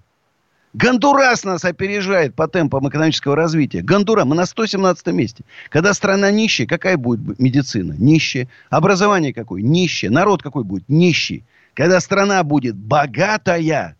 Гондурас 0.73 1.43
нас 1.43 1.65
опережает 1.65 2.33
по 2.33 2.47
темпам 2.47 2.87
экономического 2.87 3.35
развития. 3.35 3.81
Гондурас, 3.81 4.25
мы 4.25 4.35
на 4.35 4.45
117 4.45 5.07
месте. 5.07 5.43
Когда 5.67 5.93
страна 5.93 6.31
нищая, 6.31 6.67
какая 6.67 6.95
будет 6.95 7.37
медицина? 7.37 7.95
Нищая. 7.99 8.47
Образование 8.69 9.33
какое? 9.33 9.61
Нищее. 9.61 10.09
Народ 10.09 10.41
какой 10.41 10.63
будет? 10.63 10.87
Нищий. 10.87 11.43
Когда 11.73 11.99
страна 11.99 12.43
будет 12.43 12.75
богатая, 12.75 13.95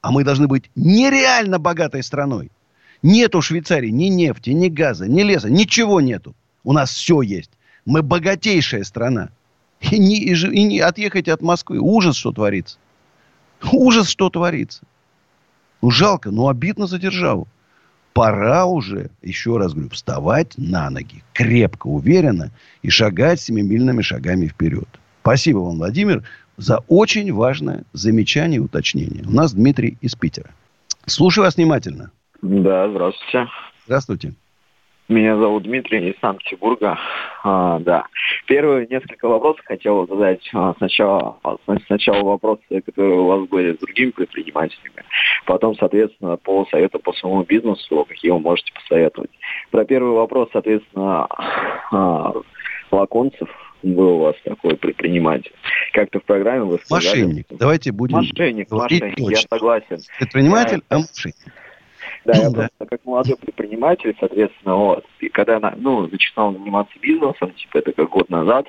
а 0.00 0.10
мы 0.10 0.24
должны 0.24 0.48
быть 0.48 0.70
нереально 0.74 1.58
богатой 1.58 2.02
страной. 2.02 2.50
Нету 3.02 3.42
Швейцарии 3.42 3.90
ни 3.90 4.06
нефти, 4.06 4.50
ни 4.50 4.68
газа, 4.68 5.06
ни 5.06 5.22
леса, 5.22 5.50
ничего 5.50 6.00
нету. 6.00 6.34
У 6.64 6.72
нас 6.72 6.90
все 6.90 7.20
есть. 7.22 7.50
Мы 7.84 8.02
богатейшая 8.02 8.84
страна. 8.84 9.30
И 9.80 9.98
не, 9.98 10.18
и, 10.18 10.32
и 10.32 10.62
не 10.62 10.80
отъехать 10.80 11.28
от 11.28 11.42
Москвы. 11.42 11.78
Ужас, 11.78 12.16
что 12.16 12.32
творится. 12.32 12.78
Ужас, 13.72 14.08
что 14.08 14.30
творится. 14.30 14.82
Ну, 15.82 15.90
жалко, 15.90 16.30
но 16.30 16.48
обидно 16.48 16.86
за 16.86 16.98
державу. 16.98 17.46
Пора 18.14 18.64
уже, 18.64 19.10
еще 19.22 19.58
раз 19.58 19.74
говорю, 19.74 19.90
вставать 19.90 20.56
на 20.56 20.88
ноги. 20.88 21.22
Крепко, 21.34 21.88
уверенно 21.88 22.50
и 22.80 22.88
шагать 22.88 23.40
семимильными 23.40 24.00
шагами 24.00 24.46
вперед. 24.46 24.88
Спасибо 25.20 25.58
вам, 25.58 25.76
Владимир 25.76 26.22
за 26.56 26.78
очень 26.88 27.32
важное 27.32 27.84
замечание 27.92 28.58
и 28.58 28.62
уточнение. 28.62 29.24
У 29.26 29.30
нас 29.30 29.54
Дмитрий 29.54 29.96
из 30.00 30.14
Питера. 30.14 30.50
Слушаю 31.06 31.44
вас 31.44 31.56
внимательно. 31.56 32.10
Да, 32.42 32.88
здравствуйте. 32.88 33.48
Здравствуйте. 33.86 34.34
Меня 35.08 35.36
зовут 35.36 35.64
Дмитрий 35.64 36.10
из 36.10 36.20
Санкт-Петербурга. 36.20 36.98
А, 37.42 37.78
да. 37.80 38.06
Первые 38.46 38.86
несколько 38.86 39.28
вопросов 39.28 39.62
хотел 39.66 40.06
задать 40.06 40.40
а, 40.54 40.74
сначала, 40.78 41.36
сначала 41.86 42.22
вопросы, 42.22 42.62
которые 42.80 43.18
у 43.18 43.26
вас 43.26 43.48
были 43.48 43.74
с 43.74 43.78
другими 43.80 44.10
предпринимателями. 44.12 45.04
Потом, 45.44 45.76
соответственно, 45.76 46.38
по 46.38 46.64
совету 46.70 46.98
по 47.00 47.12
своему 47.12 47.42
бизнесу, 47.42 48.06
какие 48.08 48.30
вы 48.30 48.40
можете 48.40 48.72
посоветовать. 48.72 49.30
Про 49.70 49.84
первый 49.84 50.14
вопрос, 50.14 50.48
соответственно, 50.52 51.26
а, 51.92 52.32
Лаконцев 52.90 53.50
был 53.84 54.14
у 54.14 54.18
вас 54.20 54.36
такой 54.44 54.76
предприниматель. 54.76 55.52
Как-то 55.92 56.20
в 56.20 56.24
программе 56.24 56.64
вы 56.64 56.78
сказали... 56.78 57.24
Мошенник. 57.24 57.46
Давайте 57.50 57.92
будем... 57.92 58.16
Мошенник, 58.16 58.70
мошенник, 58.70 59.16
точно. 59.16 59.30
я 59.30 59.36
согласен. 59.48 59.98
Предприниматель, 60.18 60.82
я... 60.90 60.96
а 60.96 60.98
мошенник. 61.00 61.36
Да, 62.24 62.32
я 62.34 62.50
просто 62.50 62.86
как 62.86 63.04
молодой 63.04 63.36
предприниматель, 63.36 64.16
соответственно, 64.18 64.76
вот, 64.76 65.04
и 65.20 65.28
когда 65.28 65.58
ну, 65.76 66.06
начинал 66.06 66.52
заниматься 66.52 66.94
бизнесом, 67.00 67.52
типа 67.52 67.78
это 67.78 67.92
как 67.92 68.08
год 68.10 68.30
назад, 68.30 68.66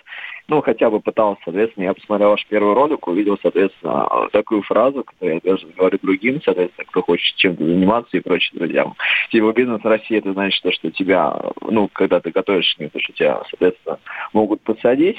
ну, 0.48 0.62
хотя 0.62 0.90
бы 0.90 1.00
пытался, 1.00 1.42
соответственно, 1.44 1.86
я 1.86 1.94
посмотрел 1.94 2.30
ваш 2.30 2.46
первый 2.48 2.74
ролик, 2.74 3.08
увидел, 3.08 3.38
соответственно, 3.42 4.08
такую 4.32 4.62
фразу, 4.62 5.04
которую 5.04 5.42
я 5.44 5.52
даже 5.52 5.68
говорю 5.68 5.98
другим, 6.02 6.42
соответственно, 6.44 6.86
кто 6.86 7.02
хочет 7.02 7.36
чем-то 7.38 7.64
заниматься 7.66 8.18
и 8.18 8.20
прочим 8.20 8.60
друзьям. 8.60 8.96
Типа 9.32 9.54
бизнес 9.54 9.82
в 9.82 9.88
России, 9.88 10.18
это 10.18 10.34
значит, 10.34 10.62
то, 10.62 10.72
что 10.72 10.92
тебя, 10.92 11.36
ну, 11.62 11.90
когда 11.92 12.20
ты 12.20 12.32
готовишь, 12.32 12.76
то, 12.76 13.00
что 13.00 13.14
тебя, 13.14 13.42
соответственно, 13.50 14.00
могут 14.34 14.62
подсадить, 14.62 15.18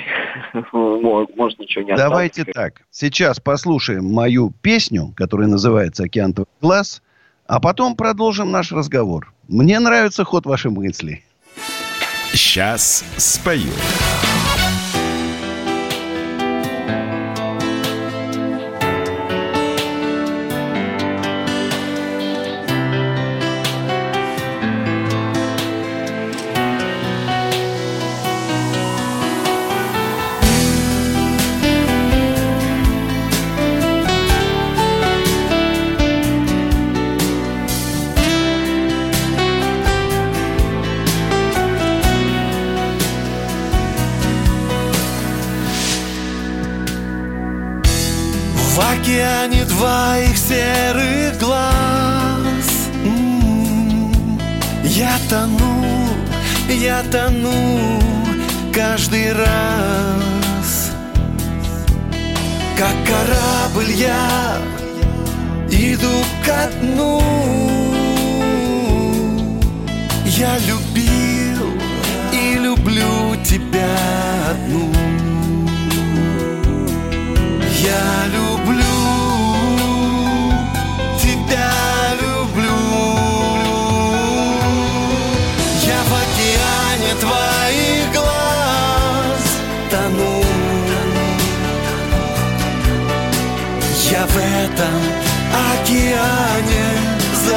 может 0.73 1.59
ничего 1.59 1.85
не. 1.85 1.97
Давайте 1.97 2.45
так, 2.45 2.83
сейчас 2.91 3.41
послушаем 3.41 4.05
мою 4.05 4.53
песню, 4.63 5.13
которая 5.17 5.49
называется 5.49 6.05
«Океан 6.05 6.35
твоих 6.35 6.49
глаз», 6.61 7.03
а 7.49 7.61
потом 7.61 7.97
продолжим 7.97 8.51
наш 8.51 8.73
разговор. 8.73 9.33
Мне 9.49 9.79
нравится 9.79 10.25
ход 10.25 10.47
вашей 10.47 10.71
мысли. 10.71 11.23
Сейчас 12.33 13.05
спою. 13.17 13.73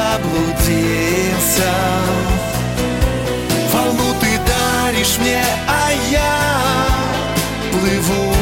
Заблудился. 0.09 1.71
Волну 3.73 4.13
ты 4.19 4.39
даришь 4.47 5.17
мне, 5.19 5.43
а 5.67 5.91
я 6.11 6.37
плыву. 7.71 8.33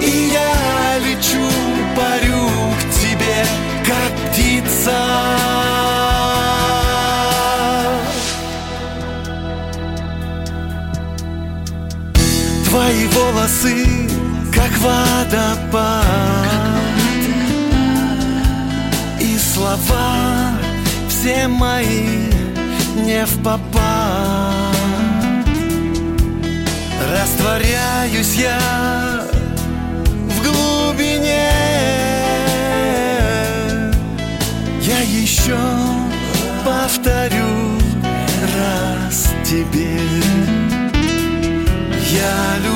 И 0.00 0.32
я 0.32 0.98
лечу, 0.98 1.48
парю 1.96 2.48
к 2.78 2.82
тебе, 3.00 3.46
как 3.86 4.30
птица. 4.30 4.98
Твои 12.64 13.06
волосы, 13.06 14.08
как 14.52 14.72
водопад 14.78 16.51
слова 19.72 20.52
все 21.08 21.48
мои 21.48 22.28
не 22.96 23.24
в 23.24 23.42
попад. 23.42 24.76
Растворяюсь 27.10 28.34
я 28.34 28.58
в 30.28 30.42
глубине. 30.42 31.50
Я 34.82 35.00
еще 35.00 35.58
повторю 36.64 37.78
раз 38.56 39.28
тебе. 39.44 40.00
Я 42.10 42.56
люблю 42.58 42.71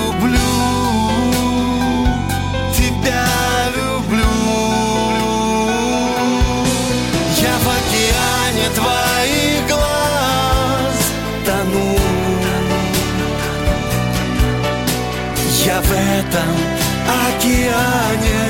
океане 17.56 18.48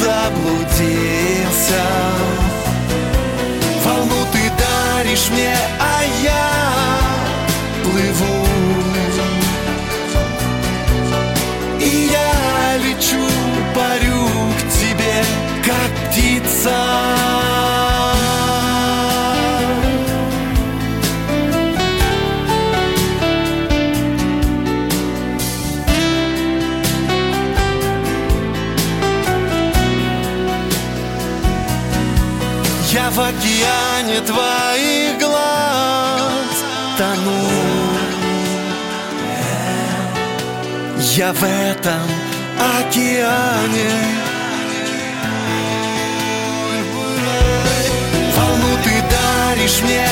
заблудился. 0.00 1.82
Волну 3.84 4.26
ты 4.32 4.50
даришь 4.58 5.28
мне, 5.30 5.56
океане 34.16 34.20
твоих 34.20 35.18
глаз 35.18 36.64
тону 36.98 37.66
Я 40.98 41.32
в 41.32 41.42
этом 41.42 42.02
океане. 42.78 43.90
Волну 48.36 48.76
ты 48.84 49.02
даришь 49.10 49.80
мне, 49.82 50.06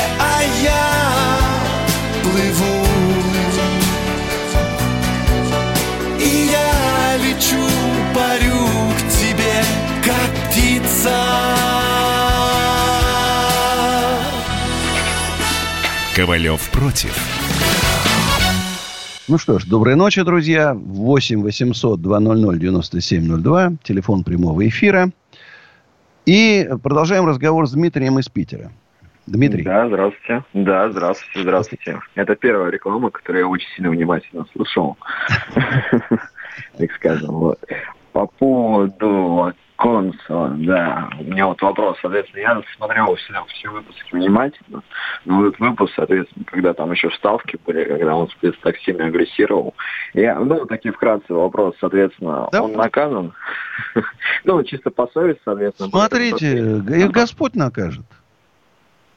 Ковалев 16.15 16.71
против. 16.71 17.13
Ну 19.27 19.37
что 19.37 19.59
ж, 19.59 19.67
доброй 19.67 19.97
ночи, 19.97 20.23
друзья. 20.23 20.73
8 20.73 21.43
800 21.43 22.01
200 22.01 22.59
9702. 22.59 23.73
Телефон 23.83 24.23
прямого 24.23 24.69
эфира. 24.69 25.11
И 26.25 26.69
продолжаем 26.85 27.27
разговор 27.27 27.67
с 27.67 27.73
Дмитрием 27.73 28.21
из 28.21 28.29
Питера. 28.29 28.71
Дмитрий. 29.27 29.65
Да, 29.65 29.89
здравствуйте. 29.89 30.45
Да, 30.53 30.89
здравствуйте, 30.91 31.43
здравствуйте. 31.43 32.01
Это 32.15 32.37
первая 32.37 32.71
реклама, 32.71 33.11
которую 33.11 33.47
я 33.47 33.49
очень 33.49 33.69
сильно 33.75 33.91
внимательно 33.91 34.47
слушал. 34.53 34.97
Так 36.79 36.93
скажем. 36.93 37.35
Вот. 37.35 37.59
По 38.13 38.27
поводу 38.27 39.53
консула, 39.77 40.51
да, 40.59 41.11
у 41.19 41.25
меня 41.25 41.47
вот 41.47 41.61
вопрос, 41.61 41.97
соответственно, 42.01 42.41
я 42.41 42.63
смотрел 42.77 43.15
все, 43.17 43.45
все 43.49 43.69
выпуски 43.71 44.15
внимательно, 44.15 44.83
но 45.25 45.47
этот 45.47 45.59
выпуск, 45.59 45.93
соответственно, 45.97 46.45
когда 46.47 46.75
там 46.75 46.93
еще 46.93 47.09
вставки 47.11 47.59
были, 47.67 47.85
когда 47.85 48.15
он, 48.15 48.29
соответственно, 48.29 48.73
так 48.73 48.81
сильно 48.83 49.07
агрессировал, 49.07 49.75
я, 50.13 50.39
ну, 50.39 50.65
такие 50.67 50.93
вкратце 50.93 51.33
вопрос, 51.35 51.75
соответственно, 51.81 52.49
Да. 52.53 52.63
он 52.63 52.73
наказан? 52.73 53.33
Ну, 54.45 54.63
чисто 54.63 54.91
по 54.91 55.07
совести, 55.09 55.41
соответственно. 55.45 55.89
Смотрите, 55.89 56.59
их 56.59 57.11
Господь 57.11 57.55
накажет. 57.55 58.05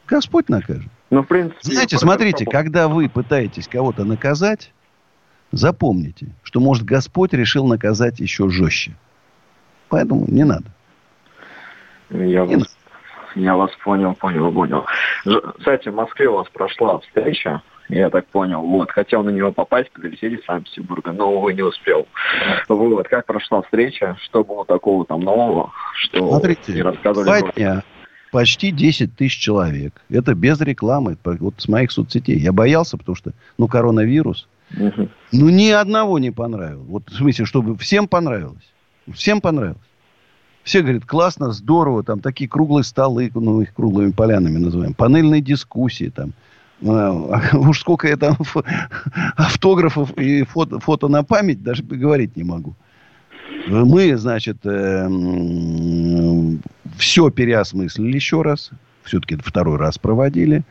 Господь 0.07 0.49
накажет. 0.49 0.89
Ну, 1.09 1.21
в 1.21 1.27
принципе... 1.27 1.59
Знаете, 1.61 1.97
смотрите, 1.97 2.45
когда 2.45 2.87
вы 2.87 3.09
пытаетесь 3.09 3.67
кого-то 3.67 4.05
наказать, 4.05 4.71
запомните, 5.51 6.27
что, 6.43 6.59
может, 6.59 6.85
Господь 6.85 7.33
решил 7.33 7.67
наказать 7.67 8.19
еще 8.19 8.49
жестче. 8.49 8.95
Поэтому 9.89 10.25
не 10.27 10.43
надо. 10.43 10.65
Я 12.09 12.45
Не 12.45 12.55
вас, 12.55 12.77
я 13.35 13.55
вас 13.55 13.71
понял, 13.83 14.15
понял, 14.15 14.51
понял. 14.51 14.85
Кстати, 15.57 15.89
в 15.89 15.95
Москве 15.95 16.29
у 16.29 16.37
вас 16.37 16.47
прошла 16.49 16.99
встреча, 16.99 17.61
я 17.89 18.09
так 18.09 18.27
понял, 18.27 18.61
вот. 18.61 18.91
Хотел 18.91 19.23
на 19.23 19.29
нее 19.29 19.51
попасть, 19.51 19.91
прилетели 19.91 20.37
из 20.37 20.45
Санкт-Петербурга, 20.45 21.11
но, 21.11 21.31
увы, 21.31 21.53
не 21.53 21.61
успел. 21.61 22.07
Вот, 22.67 23.07
как 23.07 23.25
прошла 23.25 23.61
встреча, 23.61 24.17
что 24.23 24.43
было 24.43 24.65
такого 24.65 25.05
там 25.05 25.21
нового, 25.21 25.71
что 25.95 26.19
не 26.19 26.29
Смотрите, 26.29 26.81
рассказывали 26.81 27.25
два 27.25 27.51
дня, 27.51 27.83
почти 28.31 28.71
10 28.71 29.15
тысяч 29.15 29.39
человек. 29.39 30.01
Это 30.09 30.33
без 30.33 30.59
рекламы, 30.59 31.17
вот 31.23 31.55
с 31.57 31.67
моих 31.67 31.91
соцсетей. 31.91 32.37
Я 32.37 32.51
боялся, 32.51 32.97
потому 32.97 33.15
что, 33.15 33.31
ну, 33.57 33.67
коронавирус. 33.67 34.47
Мгм. 34.71 35.09
Ну, 35.31 35.49
ни 35.49 35.69
одного 35.69 36.19
не 36.19 36.31
понравилось. 36.31 36.87
Вот, 36.87 37.09
в 37.09 37.15
смысле, 37.15 37.45
чтобы 37.45 37.77
всем 37.77 38.09
понравилось. 38.09 38.69
Всем 39.13 39.41
понравилось. 39.41 39.77
Все 40.63 40.81
говорят, 40.81 41.05
классно, 41.05 41.51
здорово, 41.53 42.03
там 42.03 42.19
такие 42.19 42.49
круглые 42.49 42.83
столы, 42.83 43.31
ну, 43.33 43.61
их 43.61 43.73
круглыми 43.73 44.11
полянами 44.11 44.57
называем, 44.57 44.93
панельные 44.93 45.41
дискуссии 45.41 46.09
там. 46.09 46.33
А, 46.85 47.11
Уж 47.57 47.79
сколько 47.79 48.07
я 48.07 48.17
там 48.17 48.35
фо- 48.39 48.65
автографов 49.37 50.11
и 50.17 50.43
фото, 50.43 50.79
фото 50.79 51.07
на 51.07 51.23
память 51.23 51.63
даже 51.63 51.83
говорить 51.83 52.35
не 52.35 52.43
могу. 52.43 52.75
Мы, 53.67 54.17
значит, 54.17 54.57
все 56.97 57.29
переосмыслили 57.29 58.15
еще 58.15 58.41
раз. 58.41 58.71
Все-таки 59.03 59.37
второй 59.37 59.77
раз 59.77 59.97
проводили. 59.97 60.63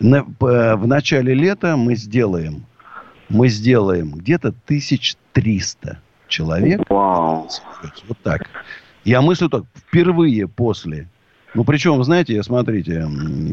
На- 0.00 0.24
в 0.40 0.86
начале 0.86 1.34
лета 1.34 1.76
мы 1.76 1.94
сделаем, 1.94 2.64
мы 3.28 3.48
сделаем 3.48 4.12
где-то 4.12 4.48
1300 4.48 6.00
человек. 6.32 6.80
Вау. 6.88 7.48
Вот 8.08 8.18
так. 8.22 8.48
Я 9.04 9.20
мыслю 9.20 9.48
так, 9.48 9.64
впервые 9.74 10.48
после 10.48 11.08
ну, 11.54 11.64
причем, 11.64 12.02
знаете, 12.02 12.42
смотрите, 12.42 13.06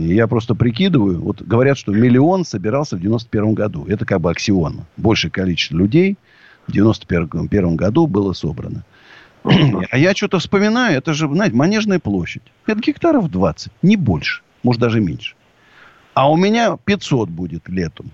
я 0.07 0.27
просто 0.27 0.55
прикидываю. 0.55 1.19
Вот 1.21 1.41
говорят, 1.41 1.77
что 1.77 1.91
миллион 1.91 2.45
собирался 2.45 2.95
в 2.95 3.01
91 3.01 3.53
году. 3.53 3.85
Это 3.87 4.05
как 4.05 4.21
бы 4.21 4.31
аксион. 4.31 4.85
Большее 4.95 5.31
количество 5.31 5.75
людей 5.75 6.17
в 6.67 6.71
91 6.71 7.75
году 7.75 8.07
было 8.07 8.31
собрано. 8.31 8.85
А 9.43 9.97
я 9.97 10.15
что-то 10.15 10.39
вспоминаю. 10.39 10.97
Это 10.97 11.13
же, 11.13 11.27
знаете, 11.27 11.55
Манежная 11.55 11.99
площадь. 11.99 12.43
Это 12.67 12.79
гектаров 12.79 13.29
20, 13.29 13.71
не 13.81 13.97
больше. 13.97 14.43
Может, 14.63 14.81
даже 14.81 15.01
меньше. 15.01 15.35
А 16.13 16.31
у 16.31 16.37
меня 16.37 16.77
500 16.77 17.29
будет 17.29 17.67
летом. 17.67 18.11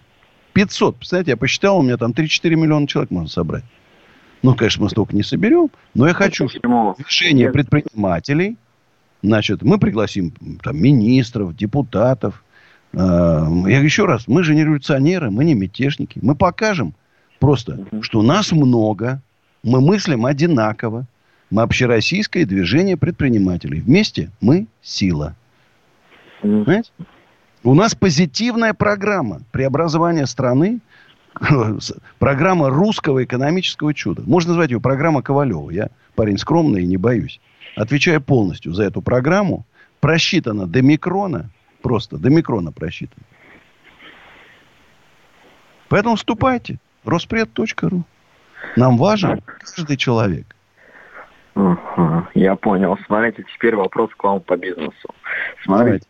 500. 0.53 0.97
Представляете, 0.97 1.31
я 1.31 1.37
посчитал, 1.37 1.79
у 1.79 1.81
меня 1.83 1.97
там 1.97 2.11
3-4 2.11 2.55
миллиона 2.55 2.87
человек 2.87 3.11
можно 3.11 3.29
собрать. 3.29 3.63
Ну, 4.45 4.55
конечно, 4.55 4.83
мы 4.83 4.89
столько 4.89 5.15
не 5.15 5.23
соберем. 5.23 5.69
Но 5.93 6.07
я 6.07 6.13
хочу, 6.13 6.47
чтобы 6.47 6.95
решение 6.97 7.51
предпринимателей 7.51 8.57
Значит, 9.25 9.63
мы 9.63 9.79
пригласим 9.79 10.33
там, 10.61 10.77
министров, 10.77 11.55
депутатов. 11.55 12.43
А, 12.93 13.47
я 13.65 13.79
еще 13.79 14.05
раз, 14.05 14.27
мы 14.27 14.43
же 14.43 14.53
не 14.53 14.63
революционеры, 14.63 15.31
мы 15.31 15.45
не 15.45 15.55
мятежники. 15.55 16.19
Мы 16.21 16.35
покажем 16.35 16.93
просто, 17.39 17.85
что 18.01 18.21
нас 18.21 18.51
много, 18.51 19.21
мы 19.63 19.81
мыслим 19.81 20.25
одинаково. 20.25 21.07
Мы 21.49 21.63
общероссийское 21.63 22.45
движение 22.45 22.97
предпринимателей. 22.97 23.79
Вместе 23.81 24.31
мы 24.41 24.67
сила. 24.81 25.35
Понимаете? 26.41 26.91
У 27.63 27.73
нас 27.73 27.95
позитивная 27.95 28.75
программа 28.75 29.41
преобразования 29.51 30.27
страны, 30.27 30.81
программа 32.19 32.69
русского 32.69 33.23
экономического 33.23 33.93
чуда. 33.93 34.23
Можно 34.25 34.49
назвать 34.49 34.71
ее 34.71 34.79
программа 34.79 35.21
Ковалева. 35.21 35.71
Я 35.71 35.89
парень 36.15 36.37
скромный 36.37 36.83
и 36.83 36.87
не 36.87 36.97
боюсь 36.97 37.39
отвечаю 37.75 38.21
полностью 38.21 38.73
за 38.73 38.83
эту 38.83 39.01
программу, 39.01 39.65
просчитана 39.99 40.65
до 40.65 40.81
микрона, 40.81 41.49
просто 41.81 42.17
до 42.17 42.29
микрона 42.29 42.71
просчитана. 42.71 43.23
Поэтому 45.89 46.15
вступайте. 46.15 46.79
Роспред.ру. 47.03 48.03
Нам 48.75 48.97
важен 48.97 49.41
каждый 49.41 49.97
человек. 49.97 50.54
Я 52.33 52.55
понял. 52.57 52.97
Смотрите, 53.05 53.45
теперь 53.55 53.75
вопрос 53.75 54.09
к 54.15 54.23
вам 54.23 54.41
по 54.41 54.57
бизнесу. 54.57 55.09
Смотрите, 55.63 56.05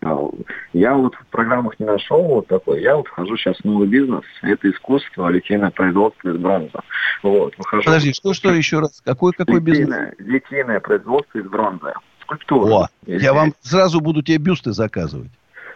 я 0.74 0.96
вот 0.96 1.14
в 1.14 1.26
программах 1.28 1.80
не 1.80 1.86
нашел 1.86 2.24
вот 2.24 2.48
такой. 2.48 2.82
Я 2.82 2.96
вот 2.96 3.08
вхожу 3.08 3.38
сейчас 3.38 3.58
в 3.58 3.66
новый 3.66 3.88
бизнес. 3.88 4.24
Это 4.42 4.70
искусство, 4.72 5.30
литейное 5.30 5.70
производство 5.70 6.30
из 6.30 6.38
бронза. 6.38 6.82
Вот, 7.22 7.56
выхожу. 7.58 7.84
Подожди, 7.84 8.14
что, 8.14 8.34
что 8.34 8.52
еще 8.52 8.80
раз? 8.80 9.02
Какой, 9.06 9.34
какой 9.34 9.60
литейное, 9.60 10.16
бизнес? 10.18 10.34
Литейное 10.34 10.80
производство 10.80 11.38
из 11.38 11.46
бронзы. 11.46 11.94
Скульптура. 12.22 12.74
О, 12.74 12.88
я 13.06 13.34
вам 13.34 13.54
сразу 13.62 14.02
буду 14.02 14.24
тебе 14.24 14.40
бюсты 14.40 14.72
заказывать. 14.72 15.30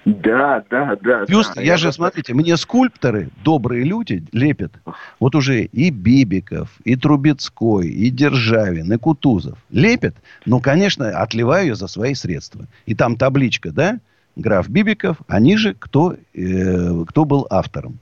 Да, 0.06 0.64
да, 0.70 0.98
да. 1.02 1.26
Бюст, 1.26 1.56
да, 1.56 1.62
я, 1.62 1.74
я 1.74 1.78
же, 1.78 1.92
смотрите, 1.92 2.34
мне 2.34 2.58
скульпторы, 2.58 3.30
добрые 3.44 3.84
люди, 3.84 4.24
лепят 4.32 4.74
вот 5.20 5.36
уже 5.36 5.64
и 5.64 5.90
Бибиков, 5.90 6.70
и 6.84 6.96
Трубецкой, 6.96 7.90
и 7.90 8.10
Державин, 8.10 8.92
и 8.92 8.98
Кутузов. 8.98 9.58
Лепят, 9.70 10.16
но, 10.46 10.60
конечно, 10.60 11.10
отливаю 11.10 11.68
я 11.68 11.76
за 11.76 11.88
свои 11.88 12.14
средства. 12.14 12.66
И 12.86 12.96
там 12.96 13.18
табличка, 13.18 13.72
да, 13.72 14.00
граф 14.36 14.70
Бибиков, 14.70 15.18
они 15.28 15.58
же 15.58 15.74
кто, 15.74 16.16
э, 16.34 17.04
кто 17.08 17.26
был 17.26 17.48
автором. 17.50 18.00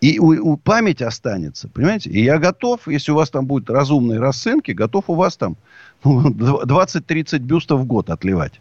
И 0.00 0.20
у, 0.20 0.52
у 0.52 0.56
память 0.56 1.02
останется, 1.02 1.68
понимаете? 1.68 2.10
И 2.10 2.22
я 2.22 2.38
готов, 2.38 2.86
если 2.86 3.10
у 3.10 3.16
вас 3.16 3.30
там 3.30 3.46
будут 3.46 3.68
разумные 3.68 4.20
расценки, 4.20 4.70
готов 4.70 5.04
у 5.08 5.14
вас 5.14 5.36
там 5.36 5.56
ну, 6.04 6.30
20-30 6.30 7.38
бюстов 7.38 7.80
в 7.80 7.84
год 7.84 8.10
отливать. 8.10 8.60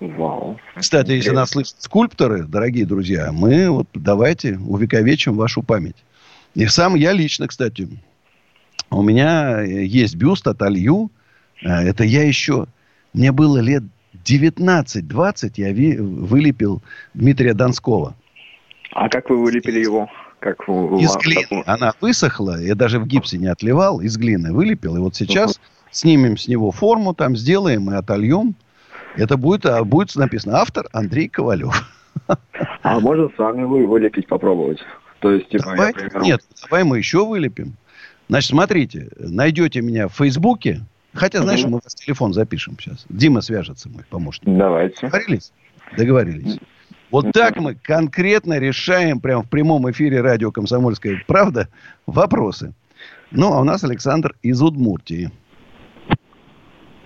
Вау. 0.00 0.58
Кстати, 0.76 1.12
если 1.12 1.30
нас 1.30 1.50
слышат 1.50 1.76
скульпторы, 1.78 2.44
дорогие 2.44 2.84
друзья, 2.84 3.30
мы 3.32 3.70
вот 3.70 3.88
давайте 3.94 4.58
увековечим 4.58 5.34
вашу 5.34 5.62
память. 5.62 5.96
И 6.54 6.66
сам 6.66 6.94
я 6.94 7.12
лично, 7.12 7.48
кстати, 7.48 7.88
у 8.90 9.02
меня 9.02 9.60
есть 9.62 10.16
бюст 10.16 10.46
от 10.46 10.62
Алью. 10.62 11.10
Э, 11.62 11.82
это 11.82 12.04
я 12.04 12.22
еще... 12.24 12.66
Мне 13.12 13.30
было 13.30 13.58
лет 13.58 13.84
19-20, 14.24 15.52
я 15.56 15.72
ви, 15.72 15.96
вылепил 15.96 16.82
Дмитрия 17.14 17.54
Донского. 17.54 18.14
А 18.92 19.08
как 19.08 19.30
вы 19.30 19.40
вылепили 19.40 19.80
его? 19.80 20.08
Как 20.40 20.66
вы, 20.68 21.00
из 21.00 21.16
глины. 21.16 21.62
Она 21.66 21.94
высохла, 22.00 22.60
я 22.60 22.74
даже 22.74 22.98
в 22.98 23.06
гипсе 23.06 23.38
не 23.38 23.46
отливал, 23.46 24.00
из 24.00 24.16
глины 24.16 24.52
вылепил. 24.52 24.96
И 24.96 24.98
вот 24.98 25.14
сейчас 25.14 25.56
uh-huh. 25.56 25.88
снимем 25.90 26.36
с 26.36 26.48
него 26.48 26.70
форму, 26.70 27.14
там 27.14 27.36
сделаем 27.36 27.90
и 27.90 27.94
отольем. 27.94 28.54
Это 29.16 29.36
будет, 29.36 29.66
а, 29.66 29.84
будет 29.84 30.14
написано 30.16 30.58
автор 30.58 30.86
Андрей 30.92 31.28
Ковалев. 31.28 31.72
А 32.82 33.00
можно 33.00 33.28
с 33.28 33.38
вами 33.38 33.64
вы 33.64 33.86
вылепить 33.86 34.26
попробовать? 34.26 34.78
То 35.20 35.32
есть, 35.32 35.48
типа, 35.48 35.64
давай, 35.64 35.88
я, 35.88 35.92
примеру... 35.94 36.24
Нет, 36.24 36.40
давай 36.62 36.84
мы 36.84 36.98
еще 36.98 37.24
вылепим. 37.24 37.74
Значит, 38.28 38.50
смотрите, 38.50 39.08
найдете 39.18 39.80
меня 39.80 40.08
в 40.08 40.12
Фейсбуке. 40.12 40.80
Хотя, 41.12 41.42
знаешь, 41.42 41.64
мы 41.64 41.80
вас 41.82 41.94
телефон 41.94 42.32
запишем 42.32 42.76
сейчас. 42.78 43.04
Дима 43.08 43.40
свяжется, 43.40 43.88
мой 43.88 44.04
помощник. 44.08 44.44
Давайте. 44.46 45.06
Договорились? 45.06 45.52
Договорились. 45.96 46.58
Вот 47.10 47.30
так 47.32 47.56
мы 47.56 47.76
конкретно 47.76 48.58
решаем 48.58 49.20
прямо 49.20 49.44
в 49.44 49.48
прямом 49.48 49.88
эфире 49.90 50.20
радио 50.20 50.50
«Комсомольская 50.50 51.22
правда» 51.26 51.68
вопросы. 52.06 52.74
Ну, 53.30 53.52
а 53.52 53.60
у 53.60 53.64
нас 53.64 53.84
Александр 53.84 54.34
из 54.42 54.60
Удмуртии. 54.60 55.30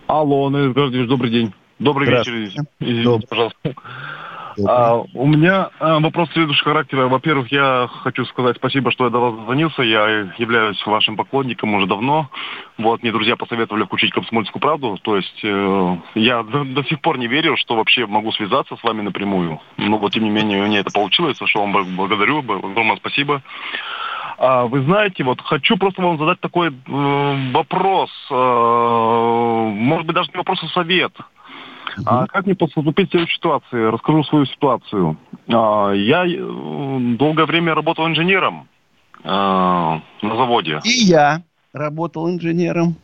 Алло, 0.06 0.48
добрый 0.48 1.30
день. 1.30 1.52
Добрый 1.78 2.08
вечер, 2.08 2.32
извините, 2.32 3.04
Добрый. 3.04 3.28
пожалуйста. 3.28 3.74
А, 4.66 4.96
у 5.14 5.26
меня 5.26 5.70
а, 5.78 6.00
вопрос 6.00 6.30
следующего 6.32 6.72
характера. 6.72 7.06
Во-первых, 7.06 7.52
я 7.52 7.88
хочу 8.02 8.24
сказать 8.24 8.56
спасибо, 8.56 8.90
что 8.90 9.04
я 9.04 9.10
до 9.10 9.18
вас 9.18 9.34
дозвонился. 9.36 9.82
Я 9.82 10.32
являюсь 10.38 10.84
вашим 10.84 11.16
поклонником 11.16 11.74
уже 11.74 11.86
давно. 11.86 12.28
Вот, 12.76 13.02
мне 13.02 13.12
друзья 13.12 13.36
посоветовали 13.36 13.84
включить 13.84 14.12
«Комсомольскую 14.12 14.60
правду». 14.60 14.98
То 15.02 15.16
есть 15.16 15.40
э, 15.44 15.96
я 16.16 16.42
до, 16.42 16.64
до 16.64 16.82
сих 16.84 17.00
пор 17.00 17.18
не 17.18 17.28
верю, 17.28 17.56
что 17.56 17.76
вообще 17.76 18.06
могу 18.06 18.32
связаться 18.32 18.76
с 18.76 18.82
вами 18.82 19.02
напрямую. 19.02 19.60
Но 19.76 19.98
вот, 19.98 20.12
тем 20.12 20.24
не 20.24 20.30
менее, 20.30 20.62
у 20.62 20.66
меня 20.66 20.80
это 20.80 20.90
получилось, 20.90 21.38
за 21.38 21.46
что 21.46 21.60
вам 21.64 21.96
благодарю. 21.96 22.38
Огромное 22.38 22.96
спасибо. 22.96 23.42
А, 24.38 24.66
вы 24.66 24.82
знаете, 24.82 25.24
вот 25.24 25.40
хочу 25.40 25.76
просто 25.76 26.02
вам 26.02 26.18
задать 26.18 26.40
такой 26.40 26.68
э, 26.68 27.52
вопрос. 27.52 28.10
Э, 28.30 29.70
может 29.72 30.06
быть, 30.06 30.16
даже 30.16 30.30
не 30.32 30.38
вопрос, 30.38 30.62
а 30.62 30.68
совет. 30.68 31.12
А 32.04 32.26
как 32.26 32.46
мне 32.46 32.54
поступить 32.54 33.10
в 33.10 33.14
этой 33.14 33.28
ситуации? 33.28 33.90
Расскажу 33.90 34.24
свою 34.24 34.46
ситуацию. 34.46 35.16
А, 35.48 35.92
я 35.92 36.26
э, 36.26 36.36
долгое 37.16 37.46
время 37.46 37.74
работал 37.74 38.06
инженером 38.06 38.68
а, 39.24 40.00
на 40.22 40.36
заводе. 40.36 40.80
И 40.84 40.90
я 40.90 41.42
работал 41.72 42.28
инженером. 42.30 42.96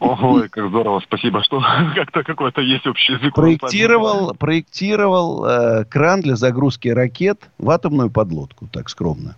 Ой, 0.00 0.48
как 0.48 0.68
здорово, 0.68 1.00
спасибо, 1.00 1.44
что 1.44 1.62
как-то 1.94 2.24
какой-то 2.24 2.60
есть 2.60 2.86
общий 2.86 3.12
язык. 3.12 3.34
Проектировал, 3.34 4.34
проектировал 4.34 5.44
э, 5.44 5.84
кран 5.84 6.22
для 6.22 6.34
загрузки 6.34 6.88
ракет 6.88 7.50
в 7.58 7.70
атомную 7.70 8.10
подлодку, 8.10 8.66
так 8.66 8.88
скромно. 8.88 9.36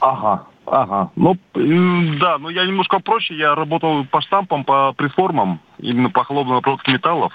Ага, 0.00 0.44
ага. 0.66 1.10
Ну, 1.16 1.36
да, 1.54 2.38
но 2.38 2.50
я 2.50 2.66
немножко 2.66 2.98
проще. 2.98 3.36
Я 3.36 3.54
работал 3.54 4.04
по 4.04 4.20
штампам, 4.20 4.64
по 4.64 4.92
приформам, 4.92 5.60
именно 5.78 6.10
по 6.10 6.24
холодной 6.24 6.58
обработке 6.58 6.92
металлов. 6.92 7.32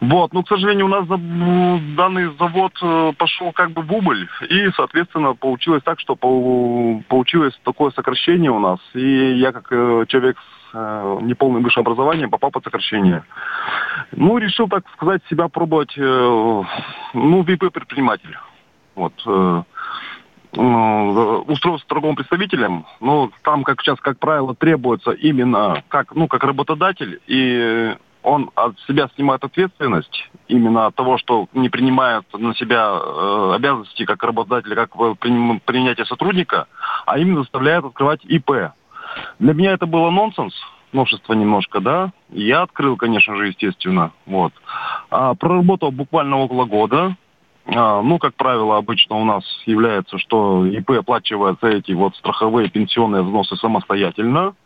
Вот, 0.00 0.32
но, 0.34 0.42
к 0.42 0.48
сожалению, 0.48 0.86
у 0.86 0.88
нас 0.88 1.06
данный 1.08 2.34
завод 2.38 2.72
э, 2.82 3.12
пошел 3.16 3.52
как 3.52 3.70
бы 3.70 3.82
в 3.82 3.92
убыль, 3.92 4.28
и, 4.48 4.70
соответственно, 4.76 5.34
получилось 5.34 5.82
так, 5.84 6.00
что 6.00 6.16
получилось 6.16 7.58
такое 7.64 7.90
сокращение 7.92 8.50
у 8.50 8.58
нас, 8.58 8.78
и 8.94 9.34
я 9.36 9.52
как 9.52 9.68
э, 9.70 10.04
человек 10.08 10.36
с 10.38 10.70
э, 10.74 11.18
неполным 11.22 11.62
высшим 11.62 11.82
образованием 11.82 12.30
попал 12.30 12.50
под 12.50 12.64
сокращение. 12.64 13.24
Ну, 14.12 14.36
решил, 14.38 14.68
так 14.68 14.84
сказать, 14.94 15.22
себя 15.30 15.48
пробовать, 15.48 15.94
ну, 15.96 16.66
ВИП-предприниматель. 17.14 18.36
Вот, 18.94 19.12
устроился 20.52 21.86
торговым 21.86 22.16
представителем, 22.16 22.86
но 23.00 23.30
там, 23.42 23.62
как 23.62 23.82
сейчас, 23.82 24.00
как 24.00 24.18
правило, 24.18 24.54
требуется 24.54 25.10
именно 25.10 25.82
как, 25.88 26.14
ну, 26.14 26.28
как 26.28 26.44
работодатель, 26.44 27.20
и 27.26 27.94
он 28.26 28.50
от 28.56 28.76
себя 28.88 29.08
снимает 29.14 29.44
ответственность 29.44 30.28
именно 30.48 30.86
от 30.86 30.96
того, 30.96 31.16
что 31.16 31.46
не 31.52 31.68
принимает 31.68 32.24
на 32.32 32.56
себя 32.56 32.90
э, 32.90 33.52
обязанности 33.54 34.04
как 34.04 34.20
работодателя, 34.24 34.74
как 34.74 34.96
принятие 35.20 36.04
сотрудника, 36.06 36.66
а 37.06 37.18
именно 37.20 37.42
заставляет 37.42 37.84
открывать 37.84 38.24
ИП. 38.24 38.50
Для 39.38 39.54
меня 39.54 39.74
это 39.74 39.86
было 39.86 40.10
нонсенс, 40.10 40.54
новшество 40.92 41.34
немножко, 41.34 41.78
да. 41.80 42.10
Я 42.30 42.62
открыл, 42.62 42.96
конечно 42.96 43.36
же, 43.36 43.46
естественно. 43.46 44.10
Вот. 44.26 44.52
А, 45.08 45.36
проработал 45.36 45.92
буквально 45.92 46.38
около 46.38 46.64
года. 46.64 47.14
А, 47.66 48.02
ну, 48.02 48.18
как 48.18 48.34
правило, 48.34 48.76
обычно 48.76 49.16
у 49.16 49.24
нас 49.24 49.44
является, 49.66 50.18
что 50.18 50.66
ИП 50.66 50.90
оплачивает 50.90 51.62
эти 51.62 51.92
вот 51.92 52.16
страховые 52.16 52.70
пенсионные 52.70 53.22
взносы 53.22 53.54
самостоятельно. 53.54 54.56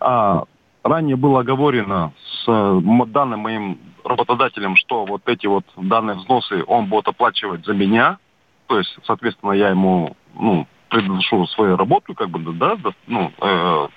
А, 0.00 0.42
ранее 0.88 1.16
было 1.16 1.40
оговорено 1.40 2.12
с 2.44 2.80
данным 3.08 3.40
моим 3.40 3.78
работодателем, 4.04 4.76
что 4.76 5.04
вот 5.04 5.22
эти 5.26 5.46
вот 5.46 5.64
данные 5.76 6.16
взносы 6.16 6.62
он 6.66 6.86
будет 6.86 7.08
оплачивать 7.08 7.64
за 7.64 7.74
меня, 7.74 8.18
то 8.66 8.78
есть, 8.78 8.96
соответственно, 9.04 9.52
я 9.52 9.70
ему, 9.70 10.16
ну, 10.34 10.66
предложу 10.88 11.46
свою 11.48 11.76
работу, 11.76 12.14
как 12.14 12.30
бы, 12.30 12.52
да, 12.52 12.76
ну, 13.06 13.32
э, 13.40 13.88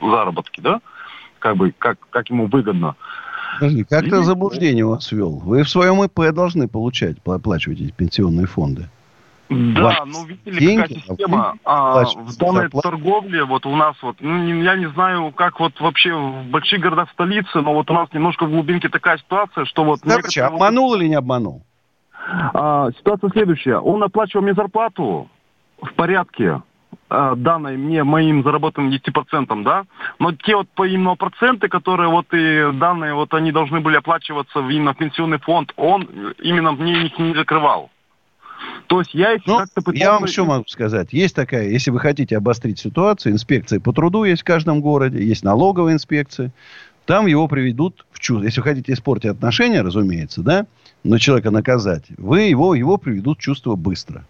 заработки, 0.00 0.60
да, 0.60 0.80
как 1.38 1.56
бы, 1.56 1.72
как, 1.76 1.98
как 2.10 2.30
ему 2.30 2.46
выгодно. 2.46 2.96
Подожди, 3.58 3.84
как-то 3.84 4.20
и... 4.20 4.22
заблуждение 4.22 4.86
вас 4.86 5.10
вел. 5.12 5.40
Вы 5.44 5.62
в 5.62 5.68
своем 5.68 6.02
ИП 6.04 6.32
должны 6.32 6.68
получать, 6.68 7.16
оплачивать 7.24 7.80
эти 7.80 7.92
пенсионные 7.92 8.46
фонды. 8.46 8.88
Да, 9.74 10.04
ну 10.06 10.24
видите 10.24 10.50
ли, 10.50 10.76
какая 10.76 11.00
система. 11.00 11.54
А, 11.64 12.04
в 12.04 12.36
данной 12.36 12.62
зарплат... 12.62 12.82
торговле, 12.82 13.44
вот 13.44 13.66
у 13.66 13.76
нас 13.76 13.96
вот, 14.02 14.16
ну, 14.20 14.62
я 14.62 14.76
не 14.76 14.88
знаю, 14.90 15.32
как 15.32 15.60
вот 15.60 15.78
вообще 15.80 16.14
в 16.14 16.44
больших 16.50 16.80
городах 16.80 17.10
столицы, 17.12 17.60
но 17.60 17.74
вот 17.74 17.90
у 17.90 17.94
нас 17.94 18.08
немножко 18.12 18.46
в 18.46 18.50
глубинке 18.50 18.88
такая 18.88 19.18
ситуация, 19.18 19.64
что 19.64 19.84
вот... 19.84 20.00
Короче, 20.00 20.40
некоторые... 20.40 20.46
обманул 20.46 20.94
или 20.94 21.08
не 21.08 21.14
обманул? 21.14 21.62
А, 22.54 22.90
ситуация 22.92 23.30
следующая. 23.30 23.78
Он 23.78 24.02
оплачивал 24.02 24.42
мне 24.42 24.54
зарплату 24.54 25.28
в 25.80 25.92
порядке 25.94 26.62
а, 27.08 27.34
данной 27.34 27.76
мне 27.76 28.04
моим 28.04 28.42
заработанным 28.42 28.90
10%, 28.90 29.62
да, 29.64 29.84
но 30.18 30.32
те 30.32 30.56
вот 30.56 30.68
по 30.70 30.86
именно 30.86 31.14
проценты, 31.14 31.68
которые 31.68 32.08
вот 32.08 32.26
и 32.32 32.72
данные, 32.72 33.14
вот 33.14 33.34
они 33.34 33.52
должны 33.52 33.80
были 33.80 33.96
оплачиваться 33.96 34.60
именно 34.60 34.94
в 34.94 34.96
пенсионный 34.96 35.38
фонд, 35.38 35.72
он 35.76 36.08
именно 36.42 36.72
мне 36.72 37.06
их 37.06 37.18
не 37.18 37.34
закрывал. 37.34 37.90
То 38.86 39.00
есть 39.00 39.14
я 39.14 39.34
их 39.34 39.42
ну, 39.46 39.58
как-то 39.58 39.80
пытался... 39.80 39.98
Я 39.98 40.12
вам 40.12 40.26
что 40.26 40.44
могу 40.44 40.64
сказать. 40.68 41.12
Есть 41.12 41.34
такая, 41.34 41.68
если 41.68 41.90
вы 41.90 41.98
хотите 41.98 42.36
обострить 42.36 42.78
ситуацию, 42.78 43.32
инспекция 43.32 43.80
по 43.80 43.92
труду 43.92 44.24
есть 44.24 44.42
в 44.42 44.44
каждом 44.44 44.80
городе, 44.80 45.24
есть 45.24 45.44
налоговая 45.44 45.94
инспекция. 45.94 46.52
Там 47.06 47.26
его 47.26 47.48
приведут 47.48 48.04
в 48.12 48.20
чувство. 48.20 48.44
Если 48.44 48.60
вы 48.60 48.64
хотите 48.64 48.92
испортить 48.92 49.30
отношения, 49.30 49.82
разумеется, 49.82 50.42
да, 50.42 50.66
но 51.04 51.18
человека 51.18 51.50
наказать, 51.50 52.04
вы 52.16 52.42
его, 52.42 52.74
его 52.74 52.96
приведут 52.96 53.38
в 53.38 53.42
чувство 53.42 53.74
быстро. 53.74 54.24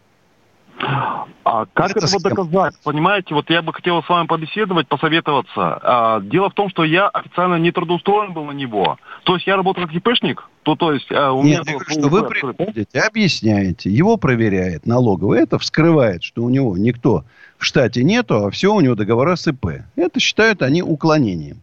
А 1.45 1.67
как 1.73 1.91
это 1.91 2.07
этого 2.07 2.21
доказать? 2.21 2.75
Понимаете, 2.83 3.35
вот 3.35 3.49
я 3.51 3.63
бы 3.63 3.73
хотел 3.73 4.03
с 4.03 4.09
вами 4.09 4.27
побеседовать, 4.27 4.89
посоветоваться. 4.89 5.81
А, 5.83 6.21
дело 6.21 6.51
в 6.51 6.55
том, 6.55 6.69
что 6.71 6.83
я 6.83 7.09
официально 7.09 7.57
не 7.57 7.71
трудоустроен 7.71 8.33
был 8.33 8.45
на 8.45 8.53
него. 8.53 8.99
То 9.25 9.35
есть 9.35 9.47
я 9.47 9.57
работал 9.57 9.85
как 9.85 9.95
ИПшник, 9.95 10.49
то, 10.65 10.75
то 10.75 10.93
есть 10.93 11.11
а, 11.13 11.33
у 11.33 11.43
Нет, 11.43 11.65
меня 11.67 11.79
было... 11.79 11.85
что 11.89 12.09
вы 12.09 12.27
приходите, 12.27 13.01
объясняете, 13.01 13.91
его 13.91 14.17
проверяет 14.17 14.87
налоговый, 14.87 15.41
это 15.41 15.59
вскрывает, 15.59 16.25
что 16.25 16.43
у 16.43 16.49
него 16.49 16.77
никто 16.77 17.25
в 17.59 17.65
штате 17.65 18.03
нету, 18.03 18.45
а 18.45 18.51
все 18.51 18.75
у 18.75 18.81
него 18.81 18.95
договора 18.95 19.37
с 19.37 19.47
ИП. 19.47 19.85
Это 19.95 20.21
считают 20.21 20.63
они 20.63 20.83
уклонением 20.83 21.63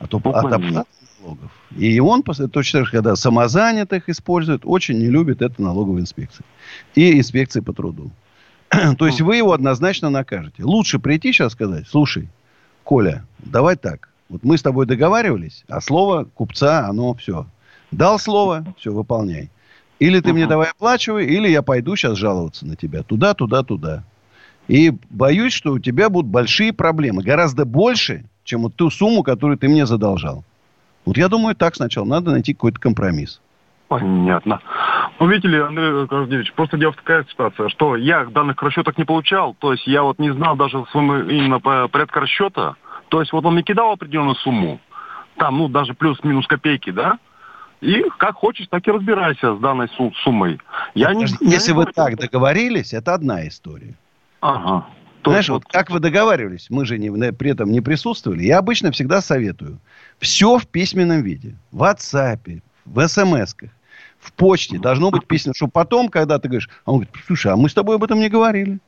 от, 0.00 0.12
от 0.12 0.26
оплаты 0.26 0.58
налогов. 0.58 1.50
И 1.76 2.00
он, 2.00 2.22
точно 2.22 2.48
так 2.48 2.64
же, 2.64 2.90
когда 2.90 3.16
самозанятых 3.16 4.08
использует, 4.08 4.62
очень 4.64 4.98
не 4.98 5.06
любит 5.06 5.42
это 5.42 5.60
налоговая 5.62 6.00
инспекция. 6.00 6.44
И 6.94 7.18
инспекция 7.18 7.62
по 7.62 7.72
труду. 7.72 8.10
То 8.98 9.06
есть 9.06 9.20
вы 9.20 9.36
его 9.36 9.52
однозначно 9.52 10.10
накажете. 10.10 10.64
Лучше 10.64 10.98
прийти 10.98 11.32
сейчас 11.32 11.52
сказать, 11.52 11.86
слушай, 11.88 12.28
Коля, 12.82 13.24
давай 13.38 13.76
так. 13.76 14.08
Вот 14.28 14.42
мы 14.44 14.56
с 14.56 14.62
тобой 14.62 14.86
договаривались, 14.86 15.64
а 15.68 15.80
слово 15.80 16.24
купца, 16.24 16.86
оно 16.86 17.14
все. 17.14 17.46
Дал 17.90 18.18
слово, 18.18 18.64
все, 18.78 18.92
выполняй. 18.92 19.50
Или 20.00 20.20
ты 20.20 20.32
мне 20.32 20.46
давай 20.46 20.70
оплачивай, 20.70 21.26
или 21.26 21.48
я 21.48 21.62
пойду 21.62 21.94
сейчас 21.94 22.18
жаловаться 22.18 22.66
на 22.66 22.74
тебя. 22.74 23.02
Туда, 23.02 23.34
туда, 23.34 23.62
туда. 23.62 24.02
И 24.66 24.92
боюсь, 25.10 25.52
что 25.52 25.72
у 25.72 25.78
тебя 25.78 26.10
будут 26.10 26.30
большие 26.30 26.72
проблемы. 26.72 27.22
Гораздо 27.22 27.64
больше, 27.64 28.24
чем 28.44 28.62
вот 28.62 28.74
ту 28.74 28.90
сумму, 28.90 29.22
которую 29.22 29.58
ты 29.58 29.68
мне 29.68 29.86
задолжал. 29.86 30.44
Вот 31.04 31.16
я 31.16 31.28
думаю, 31.28 31.54
так 31.54 31.76
сначала. 31.76 32.06
Надо 32.06 32.32
найти 32.32 32.54
какой-то 32.54 32.80
компромисс. 32.80 33.40
Понятно. 33.88 34.60
Ну, 35.18 35.26
видите 35.26 35.48
ли, 35.48 35.58
Андрей 35.58 36.06
Гордеевич, 36.06 36.52
просто 36.52 36.76
дело 36.76 36.92
в 36.92 36.96
такая 36.96 37.24
ситуация, 37.24 37.68
что 37.68 37.96
я 37.96 38.24
данных 38.24 38.62
расчеток 38.62 38.98
не 38.98 39.04
получал, 39.04 39.54
то 39.54 39.72
есть 39.72 39.86
я 39.86 40.02
вот 40.02 40.18
не 40.18 40.32
знал 40.32 40.56
даже 40.56 40.84
своего 40.90 41.18
именно 41.18 41.60
порядка 41.60 42.20
расчета, 42.20 42.76
то 43.08 43.20
есть 43.20 43.32
вот 43.32 43.44
он 43.44 43.54
мне 43.54 43.62
кидал 43.62 43.92
определенную 43.92 44.36
сумму, 44.36 44.80
там, 45.36 45.58
ну, 45.58 45.68
даже 45.68 45.94
плюс-минус 45.94 46.46
копейки, 46.46 46.90
да, 46.90 47.18
и 47.80 48.04
как 48.18 48.36
хочешь, 48.36 48.66
так 48.68 48.86
и 48.88 48.90
разбирайся 48.90 49.56
с 49.56 49.58
данной 49.58 49.88
суммой. 50.22 50.58
Я 50.94 51.12
не, 51.12 51.26
Если 51.40 51.72
я 51.72 51.76
вы 51.76 51.84
не... 51.84 51.92
так 51.92 52.16
договорились, 52.16 52.94
это 52.94 53.14
одна 53.14 53.46
история. 53.46 53.94
Ага. 54.40 54.86
Знаешь, 55.24 55.48
вот 55.48 55.64
как 55.64 55.90
вы 55.90 56.00
договаривались, 56.00 56.66
мы 56.70 56.84
же 56.84 56.98
не, 56.98 57.10
при 57.32 57.50
этом 57.50 57.70
не 57.70 57.80
присутствовали. 57.80 58.42
Я 58.42 58.58
обычно 58.58 58.90
всегда 58.92 59.20
советую. 59.22 59.80
Все 60.18 60.58
в 60.58 60.66
письменном 60.66 61.22
виде. 61.22 61.56
В 61.72 61.82
WhatsApp, 61.82 62.60
в 62.84 63.08
смс-ках, 63.08 63.70
в 64.24 64.32
почте. 64.32 64.78
Должно 64.78 65.10
быть 65.10 65.26
письменно. 65.26 65.54
Чтобы 65.54 65.72
потом, 65.72 66.08
когда 66.08 66.38
ты 66.38 66.48
говоришь, 66.48 66.70
а 66.84 66.92
он 66.92 67.00
говорит, 67.00 67.14
слушай, 67.26 67.52
а 67.52 67.56
мы 67.56 67.68
с 67.68 67.74
тобой 67.74 67.96
об 67.96 68.04
этом 68.04 68.18
не 68.18 68.28
говорили. 68.28 68.78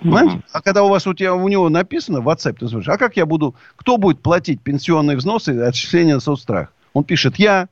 Понимаете? 0.00 0.42
А 0.52 0.60
когда 0.60 0.82
у 0.82 0.88
вас 0.88 1.06
у 1.06 1.14
тебя 1.14 1.34
у 1.34 1.48
него 1.48 1.68
написано 1.68 2.20
в 2.20 2.28
WhatsApp, 2.28 2.54
ты 2.54 2.66
спрашиваешь, 2.66 2.88
а 2.88 2.98
как 2.98 3.16
я 3.16 3.24
буду, 3.24 3.54
кто 3.76 3.96
будет 3.98 4.20
платить 4.20 4.60
пенсионные 4.60 5.16
взносы 5.16 5.54
и 5.54 5.58
отчисления 5.58 6.14
на 6.14 6.20
соцстрах? 6.20 6.72
Он 6.92 7.04
пишет, 7.04 7.36
я, 7.36 7.68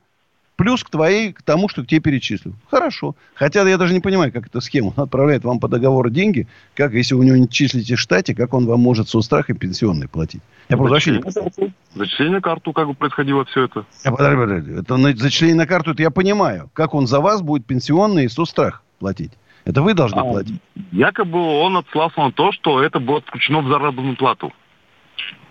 плюс 0.61 0.83
к 0.83 0.91
твоей, 0.91 1.33
к 1.33 1.41
тому, 1.41 1.67
что 1.69 1.81
к 1.81 1.87
тебе 1.87 2.01
перечислю. 2.01 2.53
Хорошо. 2.69 3.15
Хотя 3.33 3.67
я 3.67 3.77
даже 3.79 3.95
не 3.95 3.99
понимаю, 3.99 4.31
как 4.31 4.45
эта 4.45 4.61
схема. 4.61 4.93
Он 4.95 5.05
отправляет 5.05 5.43
вам 5.43 5.59
по 5.59 5.67
договору 5.67 6.11
деньги, 6.11 6.47
как 6.75 6.93
если 6.93 7.15
у 7.15 7.23
него 7.23 7.35
не 7.35 7.49
числите 7.49 7.95
в 7.95 7.99
штате, 7.99 8.35
как 8.35 8.53
он 8.53 8.67
вам 8.67 8.79
может 8.79 9.09
соцстрах 9.09 9.49
и 9.49 9.53
пенсионный 9.53 10.07
платить. 10.07 10.43
Я 10.69 10.77
просто 10.77 10.93
вообще 10.93 11.11
не 11.13 11.73
Зачисление 11.95 12.35
на 12.35 12.41
карту, 12.41 12.73
как 12.73 12.87
бы 12.87 12.93
происходило 12.93 13.43
все 13.45 13.63
это? 13.63 13.85
Я, 14.05 14.11
подожди, 14.11 14.37
подожди. 14.37 14.71
Это 14.73 14.97
на, 14.97 15.15
зачисление 15.15 15.55
на 15.55 15.65
карту, 15.65 15.91
это 15.91 16.03
я 16.03 16.11
понимаю. 16.11 16.69
Как 16.73 16.93
он 16.93 17.07
за 17.07 17.21
вас 17.21 17.41
будет 17.41 17.65
пенсионный 17.65 18.25
и 18.25 18.29
соцстрах 18.29 18.83
платить. 18.99 19.31
Это 19.65 19.81
вы 19.81 19.95
должны 19.95 20.19
а, 20.19 20.23
платить. 20.23 20.61
Якобы 20.91 21.39
он 21.39 21.77
отслался 21.77 22.19
на 22.19 22.31
то, 22.31 22.51
что 22.51 22.83
это 22.83 22.99
будет 22.99 23.25
включено 23.25 23.61
в 23.61 23.67
заработную 23.67 24.15
плату. 24.15 24.53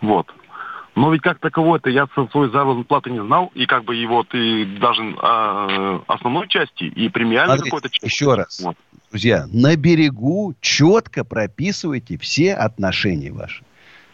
Вот. 0.03 0.33
Но 0.95 1.13
ведь 1.13 1.23
как 1.23 1.39
таковой-то 1.39 1.89
я 1.89 2.07
свою 2.31 2.51
заработную 2.51 2.85
плату 2.85 3.11
не 3.11 3.23
знал, 3.23 3.53
и 3.55 3.67
как 3.67 3.85
бы 3.85 3.95
его 3.95 4.25
ты 4.25 4.67
даже 4.67 5.03
э, 5.03 6.01
основной 6.07 6.49
части 6.49 6.85
и 6.85 7.09
премиальной 7.09 7.59
какой-то 7.59 7.89
части. 7.89 8.05
Еще 8.05 8.35
раз, 8.35 8.61
вот. 8.61 8.77
друзья, 9.11 9.47
на 9.53 9.77
берегу 9.77 10.55
четко 10.61 11.25
прописывайте 11.25 12.19
все 12.19 12.55
отношения 12.55 13.33
ваши 13.33 13.63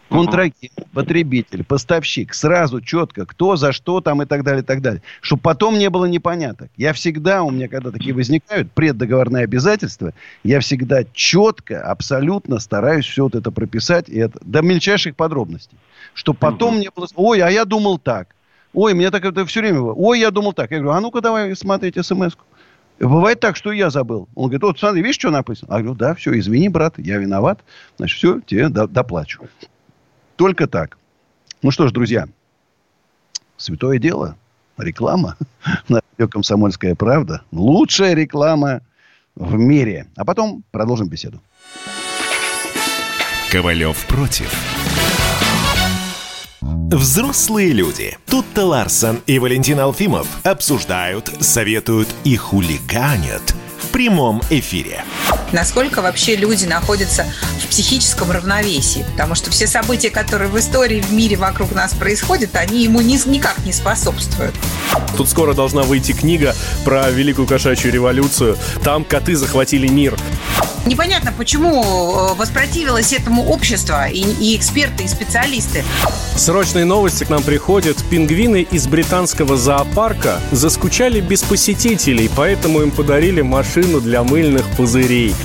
контрагент, 0.09 0.73
потребитель, 0.93 1.63
поставщик, 1.63 2.33
сразу 2.33 2.81
четко, 2.81 3.25
кто 3.25 3.55
за 3.55 3.71
что 3.71 4.01
там 4.01 4.21
и 4.21 4.25
так 4.25 4.43
далее, 4.43 4.63
и 4.63 4.65
так 4.65 4.81
далее. 4.81 5.01
Чтобы 5.21 5.41
потом 5.41 5.77
не 5.77 5.89
было 5.89 6.05
непоняток. 6.05 6.69
Я 6.77 6.93
всегда, 6.93 7.43
у 7.43 7.51
меня 7.51 7.67
когда 7.67 7.91
такие 7.91 8.13
возникают, 8.13 8.71
преддоговорные 8.71 9.43
обязательства, 9.43 10.13
я 10.43 10.59
всегда 10.59 11.03
четко, 11.13 11.81
абсолютно 11.81 12.59
стараюсь 12.59 13.05
все 13.05 13.23
вот 13.23 13.35
это 13.35 13.51
прописать, 13.51 14.09
и 14.09 14.17
это, 14.17 14.39
до 14.41 14.61
мельчайших 14.61 15.15
подробностей. 15.15 15.77
Чтобы 16.13 16.39
потом 16.39 16.79
не 16.79 16.89
было, 16.93 17.07
ой, 17.15 17.41
а 17.41 17.49
я 17.49 17.65
думал 17.65 17.97
так. 17.97 18.29
Ой, 18.73 18.93
мне 18.93 19.11
так 19.11 19.25
это 19.25 19.45
все 19.45 19.61
время 19.61 19.81
было. 19.81 19.93
Ой, 19.93 20.19
я 20.19 20.31
думал 20.31 20.53
так. 20.53 20.71
Я 20.71 20.79
говорю, 20.79 20.97
а 20.97 21.01
ну-ка 21.01 21.21
давай 21.21 21.55
смотреть 21.55 21.95
смс-ку. 22.05 22.43
Бывает 22.99 23.39
так, 23.39 23.55
что 23.55 23.71
я 23.71 23.89
забыл. 23.89 24.27
Он 24.35 24.45
говорит, 24.45 24.63
вот 24.63 24.79
смотри, 24.79 25.01
видишь, 25.01 25.19
что 25.19 25.29
написано? 25.29 25.73
А 25.73 25.77
я 25.77 25.83
говорю, 25.83 25.97
да, 25.97 26.15
все, 26.15 26.37
извини, 26.37 26.69
брат, 26.69 26.95
я 26.97 27.17
виноват. 27.17 27.59
Значит, 27.97 28.17
все, 28.17 28.41
тебе 28.41 28.69
доплачу. 28.69 29.43
Только 30.37 30.67
так. 30.67 30.97
Ну 31.61 31.71
что 31.71 31.87
ж, 31.87 31.91
друзья, 31.91 32.27
святое 33.57 33.99
дело. 33.99 34.37
Реклама 34.77 35.35
на 35.89 36.01
радио 36.11 36.29
«Комсомольская 36.29 36.95
правда». 36.95 37.41
Лучшая 37.51 38.13
реклама 38.13 38.81
в 39.35 39.55
мире. 39.55 40.07
А 40.15 40.23
потом 40.23 40.63
продолжим 40.71 41.09
беседу. 41.09 41.41
Ковалев 43.51 44.05
против. 44.05 44.53
Взрослые 46.61 47.73
люди. 47.73 48.17
Тут-то 48.27 48.65
Ларсон 48.65 49.21
и 49.25 49.39
Валентин 49.39 49.79
Алфимов 49.79 50.27
обсуждают, 50.45 51.27
советуют 51.39 52.07
и 52.23 52.35
хулиганят 52.35 53.55
в 53.87 53.89
прямом 53.89 54.41
эфире 54.49 55.03
насколько 55.51 56.01
вообще 56.01 56.35
люди 56.35 56.65
находятся 56.65 57.25
в 57.63 57.67
психическом 57.67 58.31
равновесии. 58.31 59.05
Потому 59.11 59.35
что 59.35 59.49
все 59.49 59.67
события, 59.67 60.09
которые 60.09 60.49
в 60.49 60.59
истории, 60.59 61.01
в 61.01 61.13
мире 61.13 61.37
вокруг 61.37 61.71
нас 61.71 61.93
происходят, 61.93 62.55
они 62.55 62.83
ему 62.83 63.01
ни, 63.01 63.17
никак 63.29 63.57
не 63.65 63.71
способствуют. 63.71 64.55
Тут 65.15 65.29
скоро 65.29 65.53
должна 65.53 65.83
выйти 65.83 66.11
книга 66.11 66.55
про 66.83 67.09
Великую 67.09 67.47
кошачью 67.47 67.91
революцию. 67.91 68.57
Там 68.83 69.03
коты 69.03 69.35
захватили 69.35 69.87
мир. 69.87 70.17
Непонятно, 70.87 71.33
почему 71.37 71.83
э, 71.83 72.33
воспротивилось 72.35 73.11
этому 73.11 73.49
общество 73.49 74.07
и, 74.07 74.21
и 74.21 74.55
эксперты, 74.55 75.03
и 75.03 75.07
специалисты. 75.09 75.83
Срочные 76.37 76.85
новости 76.85 77.25
к 77.25 77.29
нам 77.29 77.43
приходят. 77.43 77.97
Пингвины 78.09 78.61
из 78.71 78.87
британского 78.87 79.57
зоопарка 79.57 80.39
заскучали 80.51 81.19
без 81.19 81.43
посетителей, 81.43 82.29
поэтому 82.33 82.81
им 82.81 82.91
подарили 82.91 83.41
машину 83.41 83.99
для 83.99 84.23
мыльных 84.23 84.65
пузырей. 84.77 85.35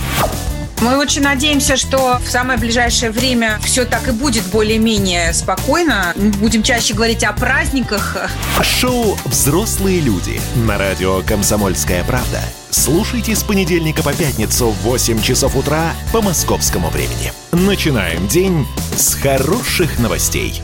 Мы 0.82 0.96
очень 0.96 1.22
надеемся, 1.22 1.76
что 1.76 2.18
в 2.18 2.28
самое 2.28 2.58
ближайшее 2.58 3.12
время 3.12 3.60
все 3.62 3.84
так 3.84 4.08
и 4.08 4.10
будет 4.10 4.42
более-менее 4.46 5.32
спокойно. 5.32 6.12
Мы 6.16 6.30
будем 6.32 6.64
чаще 6.64 6.92
говорить 6.92 7.22
о 7.22 7.32
праздниках. 7.32 8.16
Шоу 8.60 9.16
«Взрослые 9.24 10.00
люди» 10.00 10.40
на 10.56 10.78
радио 10.78 11.22
«Комсомольская 11.22 12.02
правда». 12.02 12.40
Слушайте 12.70 13.36
с 13.36 13.44
понедельника 13.44 14.02
по 14.02 14.12
пятницу 14.12 14.70
в 14.70 14.82
8 14.82 15.22
часов 15.22 15.54
утра 15.54 15.92
по 16.12 16.20
московскому 16.20 16.90
времени. 16.90 17.32
Начинаем 17.52 18.26
день 18.26 18.66
с 18.96 19.14
хороших 19.14 20.00
новостей. 20.00 20.60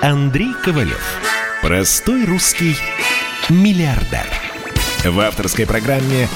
Андрей 0.00 0.54
Ковалев. 0.64 1.20
Простой 1.60 2.24
русский 2.24 2.78
миллиардер. 3.50 4.26
В 5.04 5.20
авторской 5.20 5.66
программе 5.66 6.26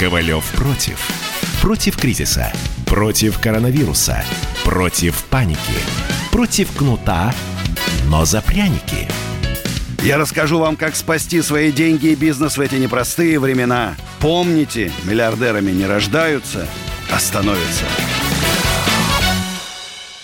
«Ковалев 0.00 0.44
против». 0.56 1.23
Против 1.64 1.96
кризиса, 1.96 2.52
против 2.84 3.38
коронавируса, 3.38 4.22
против 4.66 5.24
паники, 5.30 5.58
против 6.30 6.70
кнута, 6.76 7.32
но 8.10 8.26
за 8.26 8.42
пряники. 8.42 9.08
Я 10.02 10.18
расскажу 10.18 10.58
вам, 10.58 10.76
как 10.76 10.94
спасти 10.94 11.40
свои 11.40 11.72
деньги 11.72 12.08
и 12.08 12.16
бизнес 12.16 12.58
в 12.58 12.60
эти 12.60 12.74
непростые 12.74 13.40
времена. 13.40 13.94
Помните, 14.20 14.92
миллиардерами 15.06 15.70
не 15.70 15.86
рождаются, 15.86 16.66
а 17.10 17.18
становятся. 17.18 17.86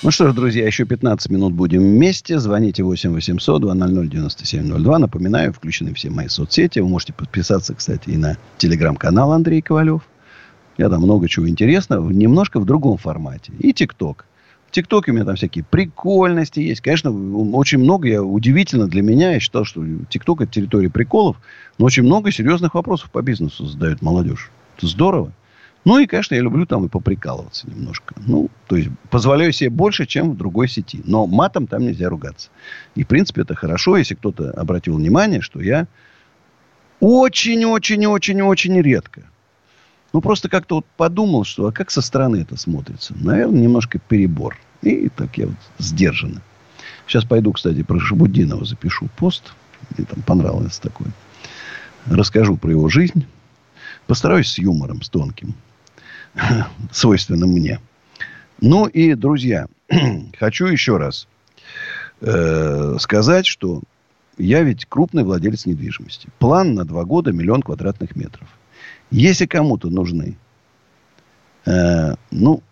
Ну 0.03 0.11
что 0.11 0.29
ж, 0.29 0.35
друзья, 0.35 0.67
еще 0.67 0.85
15 0.85 1.31
минут 1.31 1.55
будем 1.55 1.81
вместе. 1.81 2.39
Звоните 2.39 2.83
8 2.83 3.15
800 3.15 3.63
200 3.63 4.09
9702. 4.09 4.99
Напоминаю, 4.99 5.55
включены 5.55 5.95
все 5.95 6.11
мои 6.11 6.29
соцсети. 6.29 6.81
Вы 6.81 6.89
можете 6.89 7.15
подписаться, 7.15 7.75
кстати, 7.75 8.11
и 8.11 8.19
на 8.19 8.37
телеграм-канал 8.59 9.33
Андрей 9.33 9.63
Ковалев. 9.63 10.03
Я 10.81 10.89
там 10.89 11.03
много 11.03 11.29
чего 11.29 11.47
интересного, 11.47 12.09
немножко 12.09 12.59
в 12.59 12.65
другом 12.65 12.97
формате. 12.97 13.53
И 13.59 13.75
ТикТок. 13.75 14.25
В 14.67 14.71
ТикТоке 14.71 15.11
у 15.11 15.15
меня 15.15 15.27
там 15.27 15.37
всякие 15.37 15.63
прикольности 15.63 16.61
есть. 16.61 16.81
Конечно, 16.81 17.11
очень 17.53 17.81
много, 17.81 18.09
я, 18.09 18.23
удивительно 18.23 18.89
для 18.89 19.03
меня, 19.03 19.33
я 19.33 19.41
считал, 19.41 19.67
что 19.67 19.85
ТикТок 20.09 20.41
это 20.41 20.51
территория 20.51 20.89
приколов, 20.89 21.37
но 21.77 21.85
очень 21.85 22.05
много 22.05 22.33
серьезных 22.33 22.73
вопросов 22.73 23.11
по 23.11 23.21
бизнесу 23.21 23.67
задает 23.67 24.01
молодежь. 24.01 24.51
Это 24.79 24.87
здорово. 24.87 25.33
Ну 25.85 25.99
и, 25.99 26.07
конечно, 26.07 26.35
я 26.35 26.41
люблю 26.41 26.65
там 26.65 26.87
и 26.87 26.89
поприкалываться 26.89 27.69
немножко. 27.69 28.15
Ну, 28.27 28.49
то 28.67 28.77
есть, 28.77 28.89
позволяю 29.11 29.53
себе 29.53 29.69
больше, 29.69 30.07
чем 30.07 30.31
в 30.31 30.39
другой 30.39 30.67
сети. 30.67 31.03
Но 31.05 31.27
матом 31.27 31.67
там 31.67 31.83
нельзя 31.83 32.09
ругаться. 32.09 32.49
И, 32.95 33.05
в 33.05 33.07
принципе, 33.07 33.43
это 33.43 33.55
хорошо, 33.55 33.99
если 33.99 34.15
кто-то 34.15 34.51
обратил 34.53 34.97
внимание, 34.97 35.43
что 35.43 35.61
я 35.61 35.89
очень-очень-очень-очень 37.01 38.81
редко. 38.81 39.25
Ну, 40.13 40.21
просто 40.21 40.49
как-то 40.49 40.77
вот 40.77 40.87
подумал, 40.97 41.45
что 41.45 41.67
а 41.67 41.73
как 41.73 41.91
со 41.91 42.01
стороны 42.01 42.37
это 42.37 42.57
смотрится? 42.57 43.15
Наверное, 43.17 43.61
немножко 43.61 43.99
перебор. 43.99 44.57
И 44.83 45.09
так 45.09 45.37
я 45.39 45.47
вот 45.47 45.57
сдержанно. 45.79 46.43
Сейчас 47.07 47.25
пойду, 47.25 47.53
кстати, 47.53 47.83
про 47.83 48.01
Шабудинова 48.01 48.65
запишу 48.65 49.09
пост. 49.17 49.53
Мне 49.97 50.07
там 50.07 50.23
понравилось 50.23 50.79
такое. 50.79 51.09
Расскажу 52.07 52.57
про 52.57 52.71
его 52.71 52.89
жизнь. 52.89 53.27
Постараюсь 54.07 54.51
с 54.51 54.59
юмором, 54.59 55.03
с 55.03 55.09
тонким. 55.09 55.55
свойственным 56.93 57.51
мне. 57.51 57.81
Ну 58.61 58.87
и, 58.87 59.15
друзья, 59.15 59.67
хочу 60.39 60.67
еще 60.67 60.97
раз 60.97 61.29
э, 62.21 62.97
сказать, 62.99 63.47
что 63.47 63.83
я 64.39 64.63
ведь 64.63 64.87
крупный 64.87 65.25
владелец 65.25 65.67
недвижимости. 65.67 66.29
План 66.39 66.75
на 66.75 66.85
два 66.85 67.05
года 67.05 67.33
миллион 67.33 67.63
квадратных 67.63 68.17
метров. 68.17 68.49
Если 69.11 69.47
кому-то 69.47 69.91
нужны, 69.91 70.37
э, 71.67 72.15
ну, 72.31 72.63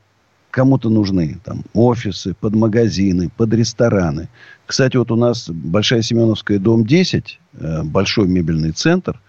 кому-то 0.51 0.91
нужны 0.91 1.39
там 1.45 1.64
офисы, 1.74 2.34
под 2.34 2.55
магазины, 2.55 3.30
под 3.36 3.53
рестораны. 3.55 4.28
Кстати, 4.66 4.97
вот 4.97 5.11
у 5.11 5.16
нас 5.16 5.49
Большая 5.49 6.03
Семеновская, 6.03 6.59
дом 6.59 6.84
10, 6.84 7.41
э, 7.55 7.82
большой 7.82 8.28
мебельный 8.28 8.72
центр– 8.72 9.20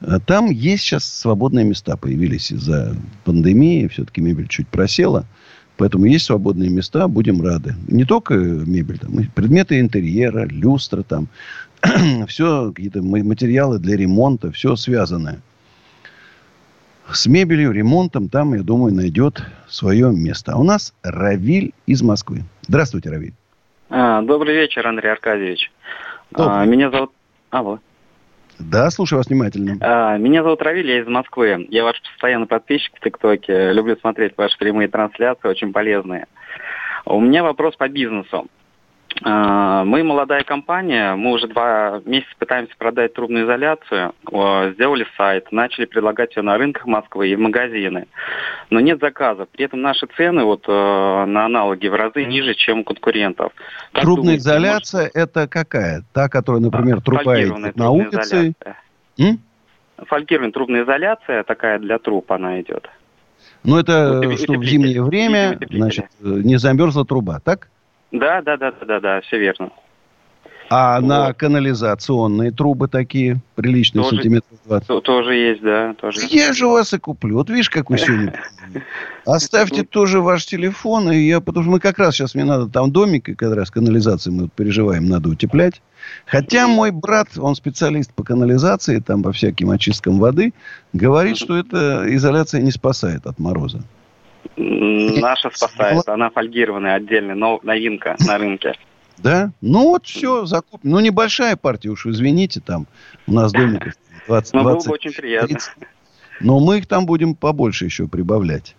Э, 0.00 0.18
там 0.24 0.50
есть 0.50 0.84
сейчас 0.84 1.04
свободные 1.04 1.64
места, 1.64 1.96
появились 1.96 2.50
из-за 2.52 2.96
пандемии. 3.24 3.88
Все-таки 3.88 4.20
мебель 4.20 4.48
чуть 4.48 4.68
просела. 4.68 5.26
Поэтому 5.76 6.06
есть 6.06 6.26
свободные 6.26 6.70
места, 6.70 7.06
будем 7.06 7.40
рады. 7.40 7.74
Не 7.86 8.04
только 8.04 8.34
мебель, 8.34 8.98
там, 8.98 9.12
предметы 9.34 9.78
интерьера, 9.78 10.44
люстра, 10.46 11.02
там, 11.02 11.28
все 12.26 12.72
какие-то 12.72 13.00
материалы 13.02 13.78
для 13.78 13.96
ремонта, 13.96 14.50
все 14.50 14.74
связанное. 14.74 15.40
С 17.10 17.26
мебелью, 17.26 17.72
ремонтом 17.72 18.28
там, 18.28 18.54
я 18.54 18.62
думаю, 18.62 18.94
найдет 18.94 19.42
свое 19.66 20.12
место. 20.12 20.52
А 20.52 20.58
у 20.58 20.62
нас 20.62 20.94
Равиль 21.02 21.72
из 21.86 22.02
Москвы. 22.02 22.42
Здравствуйте, 22.62 23.08
Равиль. 23.10 23.32
А, 23.88 24.20
добрый 24.20 24.54
вечер, 24.54 24.86
Андрей 24.86 25.12
Аркадьевич. 25.12 25.72
А, 26.34 26.64
меня 26.66 26.90
зовут... 26.90 27.12
Алло. 27.50 27.78
Да, 28.58 28.90
слушаю 28.90 29.18
вас 29.18 29.28
внимательно. 29.28 29.78
А, 29.80 30.18
меня 30.18 30.42
зовут 30.42 30.60
Равиль, 30.60 30.86
я 30.86 31.00
из 31.00 31.06
Москвы. 31.06 31.66
Я 31.70 31.84
ваш 31.84 32.02
постоянный 32.02 32.46
подписчик 32.46 32.92
в 32.94 33.00
ТикТоке. 33.00 33.72
Люблю 33.72 33.96
смотреть 33.96 34.34
ваши 34.36 34.58
прямые 34.58 34.88
трансляции, 34.88 35.48
очень 35.48 35.72
полезные. 35.72 36.26
У 37.06 37.20
меня 37.20 37.42
вопрос 37.42 37.74
по 37.76 37.88
бизнесу. 37.88 38.46
А, 39.22 39.84
мы 39.84 40.04
молодая 40.04 40.44
компания, 40.44 41.14
мы 41.14 41.32
уже 41.32 41.48
два 41.48 42.00
месяца 42.04 42.30
пытаемся 42.38 42.74
продать 42.78 43.14
трубную 43.14 43.46
изоляцию, 43.46 44.14
сделали 44.74 45.06
сайт, 45.16 45.50
начали 45.50 45.86
предлагать 45.86 46.36
ее 46.36 46.42
на 46.42 46.56
рынках 46.56 46.86
Москвы 46.86 47.28
и 47.28 47.36
в 47.36 47.38
магазины. 47.40 48.06
Но 48.70 48.80
нет 48.80 49.00
заказов. 49.00 49.48
При 49.48 49.64
этом 49.64 49.80
наши 49.80 50.06
цены 50.16 50.44
вот 50.44 50.64
э, 50.68 50.70
на 50.70 51.46
аналоги 51.46 51.88
в 51.88 51.94
разы 51.94 52.24
ниже, 52.24 52.54
чем 52.54 52.80
у 52.80 52.84
конкурентов. 52.84 53.52
Как 53.92 54.02
Трубная 54.02 54.22
думаете, 54.22 54.42
изоляция 54.42 55.00
может... 55.02 55.16
это 55.16 55.48
какая? 55.48 56.04
Та, 56.12 56.28
которая, 56.28 56.62
например, 56.62 57.00
труба 57.00 57.40
идет 57.40 57.76
на 57.76 57.90
улице? 57.90 58.54
Фольгированная 59.96 60.52
трубная 60.52 60.84
изоляция, 60.84 61.42
такая 61.42 61.78
для 61.80 61.98
труб 61.98 62.30
она 62.30 62.60
идет. 62.60 62.88
Ну, 63.64 63.78
это, 63.78 64.20
вот, 64.24 64.38
что 64.38 64.52
в 64.52 64.64
зимнее 64.64 65.02
время, 65.02 65.58
значит, 65.70 66.06
не 66.20 66.56
замерзла 66.56 67.04
труба, 67.04 67.40
так? 67.40 67.68
Да, 68.12 68.42
да, 68.42 68.56
да, 68.56 68.72
да, 68.72 68.86
да, 68.86 69.00
да, 69.00 69.20
все 69.20 69.38
верно. 69.38 69.70
А 70.70 71.00
вот. 71.00 71.06
на 71.06 71.32
канализационные 71.32 72.50
трубы 72.50 72.88
такие, 72.88 73.40
приличные, 73.54 74.02
тоже, 74.02 74.16
сантиметров 74.16 74.58
20? 74.66 75.02
Тоже 75.02 75.34
есть, 75.34 75.62
да. 75.62 75.94
Тоже. 75.94 76.20
Я 76.28 76.52
же 76.52 76.66
вас 76.66 76.92
и 76.92 76.98
куплю. 76.98 77.36
Вот 77.36 77.48
видишь, 77.48 77.70
какой 77.70 77.98
сегодня. 77.98 78.34
Оставьте 79.24 79.82
тоже 79.82 80.20
ваш 80.20 80.44
телефон. 80.44 81.10
И 81.10 81.20
я, 81.20 81.40
потому 81.40 81.64
что 81.64 81.72
мы 81.72 81.80
как 81.80 81.98
раз 81.98 82.14
сейчас, 82.14 82.34
мне 82.34 82.44
надо 82.44 82.68
там 82.68 82.92
домик, 82.92 83.30
и 83.30 83.34
как 83.34 83.54
раз 83.54 83.70
канализации 83.70 84.30
мы 84.30 84.48
переживаем, 84.48 85.06
надо 85.08 85.30
утеплять. 85.30 85.80
Хотя 86.26 86.68
мой 86.68 86.90
брат, 86.90 87.28
он 87.38 87.54
специалист 87.54 88.12
по 88.12 88.22
канализации, 88.22 89.00
там 89.00 89.22
по 89.22 89.32
всяким 89.32 89.70
очисткам 89.70 90.18
воды, 90.18 90.52
говорит, 90.92 91.38
что 91.38 91.56
эта 91.56 92.04
изоляция 92.14 92.60
не 92.60 92.70
спасает 92.70 93.26
от 93.26 93.38
мороза. 93.38 93.82
Наша 94.56 95.50
спасает, 95.52 96.08
она 96.08 96.30
фольгированная 96.30 96.94
отдельная, 96.94 97.34
но 97.34 97.60
новинка 97.62 98.16
на 98.26 98.38
рынке. 98.38 98.74
Да? 99.18 99.50
Ну 99.60 99.90
вот 99.90 100.06
все, 100.06 100.46
закуп. 100.46 100.80
Ну 100.82 101.00
небольшая 101.00 101.56
партия, 101.56 101.90
уж 101.90 102.06
извините, 102.06 102.60
там 102.60 102.86
у 103.26 103.32
нас 103.32 103.52
домиков 103.52 103.94
20, 104.26 104.54
Но 104.54 104.62
20, 104.62 104.78
было 104.78 104.90
бы 104.90 104.94
очень 104.94 105.12
приятно. 105.12 105.48
30. 105.48 105.72
Но 106.40 106.60
мы 106.60 106.78
их 106.78 106.86
там 106.86 107.06
будем 107.06 107.34
побольше 107.34 107.84
еще 107.84 108.06
прибавлять. 108.06 108.76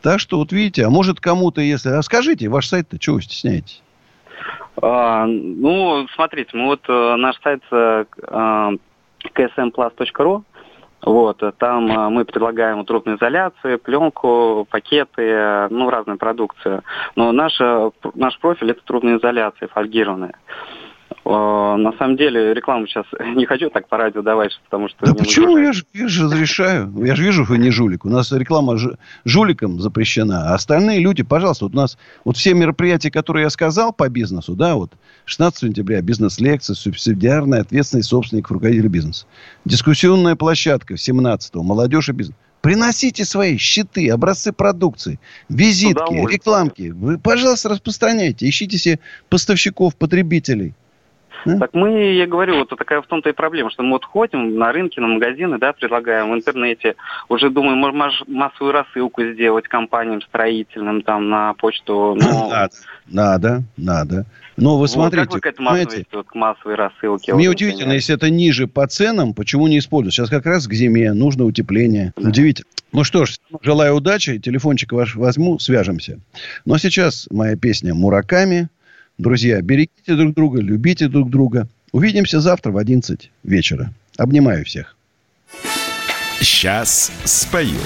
Так 0.00 0.20
что 0.20 0.38
вот 0.38 0.52
видите, 0.52 0.84
а 0.84 0.90
может 0.90 1.20
кому-то, 1.20 1.60
если... 1.60 1.90
А 1.90 2.02
скажите, 2.02 2.48
ваш 2.48 2.68
сайт-то 2.68 2.98
чего 2.98 3.16
вы 3.16 3.22
стесняетесь? 3.22 3.82
А, 4.80 5.26
ну, 5.26 6.06
смотрите, 6.14 6.50
мы 6.56 6.66
вот 6.66 6.84
э, 6.88 7.16
наш 7.16 7.36
сайт 7.42 7.62
э, 7.70 8.04
э, 8.16 8.70
ksmplus.ru 9.34 10.44
вот, 11.02 11.42
там 11.58 11.90
э, 11.90 12.08
мы 12.08 12.24
предлагаем 12.24 12.84
трубную 12.84 13.18
изоляцию, 13.18 13.78
пленку, 13.78 14.66
пакеты, 14.70 15.68
ну, 15.70 15.90
разную 15.90 16.18
продукцию. 16.18 16.82
Но 17.16 17.32
наша, 17.32 17.92
наш 18.14 18.38
профиль 18.38 18.72
это 18.72 18.82
трубная 18.84 19.18
изоляция, 19.18 19.68
фольгированная. 19.68 20.34
На 21.28 21.92
самом 21.98 22.16
деле 22.16 22.54
рекламу 22.54 22.86
сейчас 22.86 23.04
не 23.36 23.44
хочу 23.44 23.68
так 23.68 23.86
по 23.88 23.98
радио 23.98 24.22
давать, 24.22 24.58
потому 24.64 24.88
что... 24.88 25.04
Да 25.04 25.12
почему? 25.12 25.58
Я 25.58 25.72
же, 25.72 25.84
я 25.92 26.08
же 26.08 26.24
разрешаю. 26.24 26.90
Я 27.04 27.14
же 27.14 27.22
вижу, 27.22 27.44
вы 27.44 27.58
не 27.58 27.70
жулик. 27.70 28.06
У 28.06 28.08
нас 28.08 28.32
реклама 28.32 28.78
ж, 28.78 28.96
жуликам 29.26 29.78
запрещена. 29.78 30.50
А 30.50 30.54
остальные 30.54 31.00
люди, 31.00 31.22
пожалуйста, 31.22 31.66
вот 31.66 31.74
у 31.74 31.76
нас 31.76 31.98
вот 32.24 32.38
все 32.38 32.54
мероприятия, 32.54 33.10
которые 33.10 33.44
я 33.44 33.50
сказал 33.50 33.92
по 33.92 34.08
бизнесу, 34.08 34.54
да, 34.54 34.76
вот 34.76 34.92
16 35.26 35.60
сентября 35.60 36.00
бизнес-лекция, 36.00 36.74
субсидиарная 36.74 37.60
ответственность 37.60 38.08
собственников 38.08 38.52
руководителя 38.52 38.88
бизнеса. 38.88 39.26
Дискуссионная 39.66 40.34
площадка 40.34 40.94
17-го, 40.94 41.62
молодежь 41.62 42.08
и 42.08 42.12
бизнес. 42.12 42.36
Приносите 42.62 43.24
свои 43.24 43.58
щиты, 43.58 44.10
образцы 44.10 44.52
продукции, 44.52 45.20
визитки, 45.50 46.14
рекламки. 46.26 46.90
Вы, 46.90 47.18
пожалуйста, 47.18 47.68
распространяйте. 47.68 48.48
Ищите 48.48 48.78
себе 48.78 48.98
поставщиков, 49.28 49.94
потребителей. 49.94 50.74
Да? 51.44 51.58
Так 51.58 51.74
мы, 51.74 52.12
я 52.12 52.26
говорю, 52.26 52.58
вот 52.58 52.68
такая 52.70 53.00
в 53.00 53.06
том-то 53.06 53.30
и 53.30 53.32
проблема, 53.32 53.70
что 53.70 53.82
мы 53.82 53.90
вот 53.90 54.04
ходим 54.04 54.56
на 54.56 54.72
рынки, 54.72 55.00
на 55.00 55.06
магазины, 55.06 55.58
да, 55.58 55.72
предлагаем 55.72 56.30
в 56.30 56.34
интернете, 56.34 56.96
уже 57.28 57.50
думаем, 57.50 57.78
может 57.78 58.26
массовую 58.28 58.72
рассылку 58.72 59.22
сделать 59.22 59.68
компаниям 59.68 60.20
строительным, 60.22 61.02
там, 61.02 61.28
на 61.28 61.54
почту. 61.54 62.16
Но... 62.20 62.48
Надо, 62.58 62.74
надо, 63.06 63.62
надо. 63.76 64.26
Но 64.58 64.72
вы 64.72 64.80
вот 64.80 64.90
смотрите, 64.90 65.24
как 65.24 65.34
вы 65.34 65.40
к 65.40 65.46
этому 65.46 65.70
знаете, 65.70 66.04
вот, 66.12 66.26
к 66.26 66.34
массовой 66.34 66.74
рассылке? 66.74 67.32
Мне 67.34 67.48
вот, 67.48 67.54
удивительно, 67.54 67.86
например. 67.86 67.94
если 67.94 68.14
это 68.16 68.28
ниже 68.28 68.66
по 68.66 68.86
ценам, 68.88 69.32
почему 69.32 69.68
не 69.68 69.78
используют? 69.78 70.14
Сейчас 70.14 70.30
как 70.30 70.46
раз 70.46 70.66
к 70.66 70.72
зиме 70.72 71.12
нужно 71.12 71.44
утепление. 71.44 72.12
Да. 72.16 72.28
Удивительно. 72.28 72.66
Ну 72.90 73.04
что 73.04 73.24
ж, 73.24 73.38
желаю 73.62 73.94
удачи. 73.94 74.38
Телефончик 74.38 74.92
ваш 74.92 75.14
возьму, 75.14 75.58
свяжемся. 75.58 76.18
Но 76.64 76.76
сейчас 76.78 77.28
моя 77.30 77.56
песня 77.56 77.94
«Мураками». 77.94 78.68
Друзья, 79.18 79.60
берегите 79.60 80.14
друг 80.14 80.34
друга, 80.34 80.60
любите 80.60 81.08
друг 81.08 81.28
друга. 81.28 81.66
Увидимся 81.90 82.40
завтра 82.40 82.70
в 82.70 82.76
11 82.76 83.30
вечера. 83.42 83.92
Обнимаю 84.16 84.64
всех. 84.64 84.96
Сейчас 86.40 87.10
спою. 87.24 87.78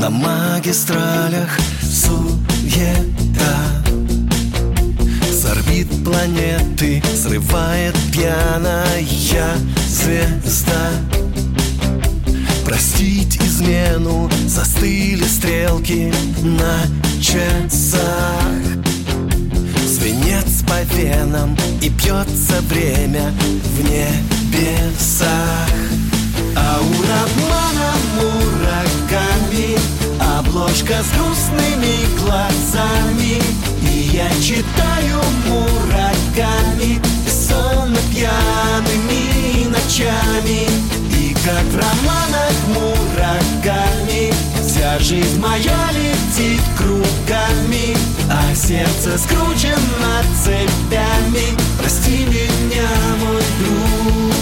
На 0.00 0.10
магистралях 0.10 1.56
суета 1.80 3.83
орбит 5.74 6.04
планеты 6.04 7.02
срывает 7.16 7.96
пьяная 8.12 9.04
звезда. 9.88 10.90
Простить 12.64 13.36
измену 13.36 14.30
застыли 14.46 15.24
стрелки 15.24 16.12
на 16.42 16.82
часах. 17.20 18.00
Свинец 19.86 20.62
по 20.66 20.82
венам 20.94 21.56
и 21.82 21.90
пьется 21.90 22.60
время 22.68 23.32
в 23.76 23.80
небесах. 23.82 25.28
Аура 26.56 27.24
обмана 27.24 27.94
мураками 28.16 29.78
Обложка 30.38 31.02
с 31.02 31.16
грустными 31.16 32.18
глазами 32.20 33.42
я 34.14 34.30
читаю 34.40 35.20
мураками 35.48 37.00
Сонно 37.28 37.98
пьяными 38.12 39.66
ночами. 39.66 40.68
И 41.18 41.34
как 41.44 41.64
в 41.64 41.76
романах 41.76 42.54
мураками 42.68 44.32
Вся 44.64 44.98
жизнь 45.00 45.40
моя 45.40 45.90
летит 45.92 46.62
кругами. 46.76 47.96
А 48.30 48.54
сердце 48.54 49.18
скручено 49.18 50.22
цепями. 50.44 51.58
Прости 51.78 52.24
меня, 52.26 52.88
мой 53.20 53.42
друг. 53.58 54.34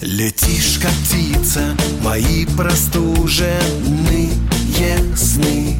Летишь, 0.00 0.78
как 0.80 0.92
птица, 0.92 1.74
мои 2.02 2.46
простуженные 2.56 4.30
сны 5.16 5.76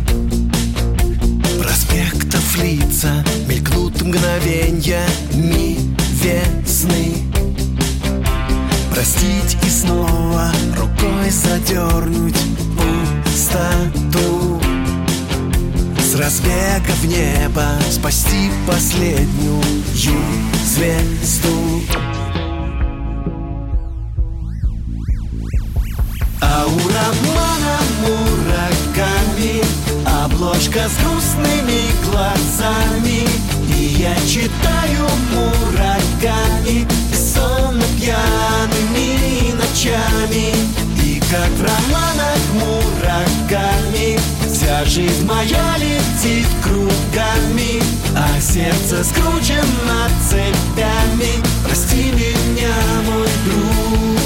Проспектов 2.59 2.63
лица 2.63 3.25
мелькнут 3.47 4.03
мгновеньями 4.03 5.79
весны 6.23 7.15
Простить 8.91 9.57
и 9.65 9.71
снова 9.71 10.51
рукой 10.77 11.31
задернуть 11.31 12.35
пустоту. 12.77 14.61
С 16.01 16.15
разбега 16.17 16.93
в 17.01 17.05
небо 17.07 17.65
спасти 17.91 18.51
последнюю 18.67 19.63
звезду. 20.65 21.83
Аура 26.41 27.05
обмана 27.11 27.79
мураками 28.01 28.48
Обложка 30.31 30.81
с 30.89 31.03
грустными 31.03 31.81
глазами 32.05 33.27
И 33.77 33.97
я 33.99 34.15
читаю 34.27 35.09
мураками 35.33 36.87
Сонно 37.13 37.85
пьяными 37.99 39.53
ночами. 39.53 40.55
И 41.03 41.21
как 41.31 41.51
в 41.51 41.63
романах 41.63 42.39
мураками 42.55 44.19
Вся 44.47 44.85
жизнь 44.85 45.27
моя 45.27 45.77
летит 45.79 46.47
кругами 46.63 47.83
А 48.15 48.41
сердце 48.41 49.05
скручено 49.05 50.09
цепями. 50.29 51.43
Прости 51.65 52.13
меня, 52.13 52.75
мой 53.07 53.29
друг 53.45 54.18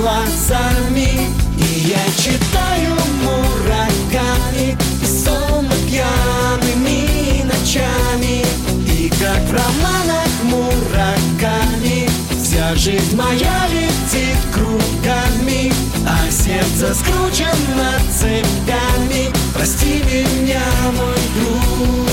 глазами 0.00 1.28
И 1.58 1.88
я 1.88 2.04
читаю 2.16 2.96
мураками 3.22 4.76
И 5.02 5.06
сонно 5.06 5.74
пьяными 5.86 7.42
ночами. 7.44 8.44
И 8.86 9.10
как 9.10 9.42
в 9.42 9.52
романах 9.52 10.30
мураками 10.44 12.08
Вся 12.42 12.74
жизнь 12.74 13.16
моя 13.16 13.66
летит 13.68 14.38
кругами 14.52 15.72
А 16.06 16.30
сердце 16.30 16.94
скручено 16.94 17.92
цепями. 18.10 19.30
Прости 19.54 20.02
меня, 20.04 20.62
мой 20.96 21.18
друг 21.36 22.10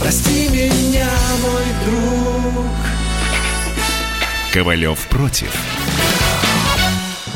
Прости 0.00 0.48
меня, 0.48 1.08
мой 1.42 1.64
друг. 1.86 2.66
Ковалев 4.52 4.98
против. 5.06 5.71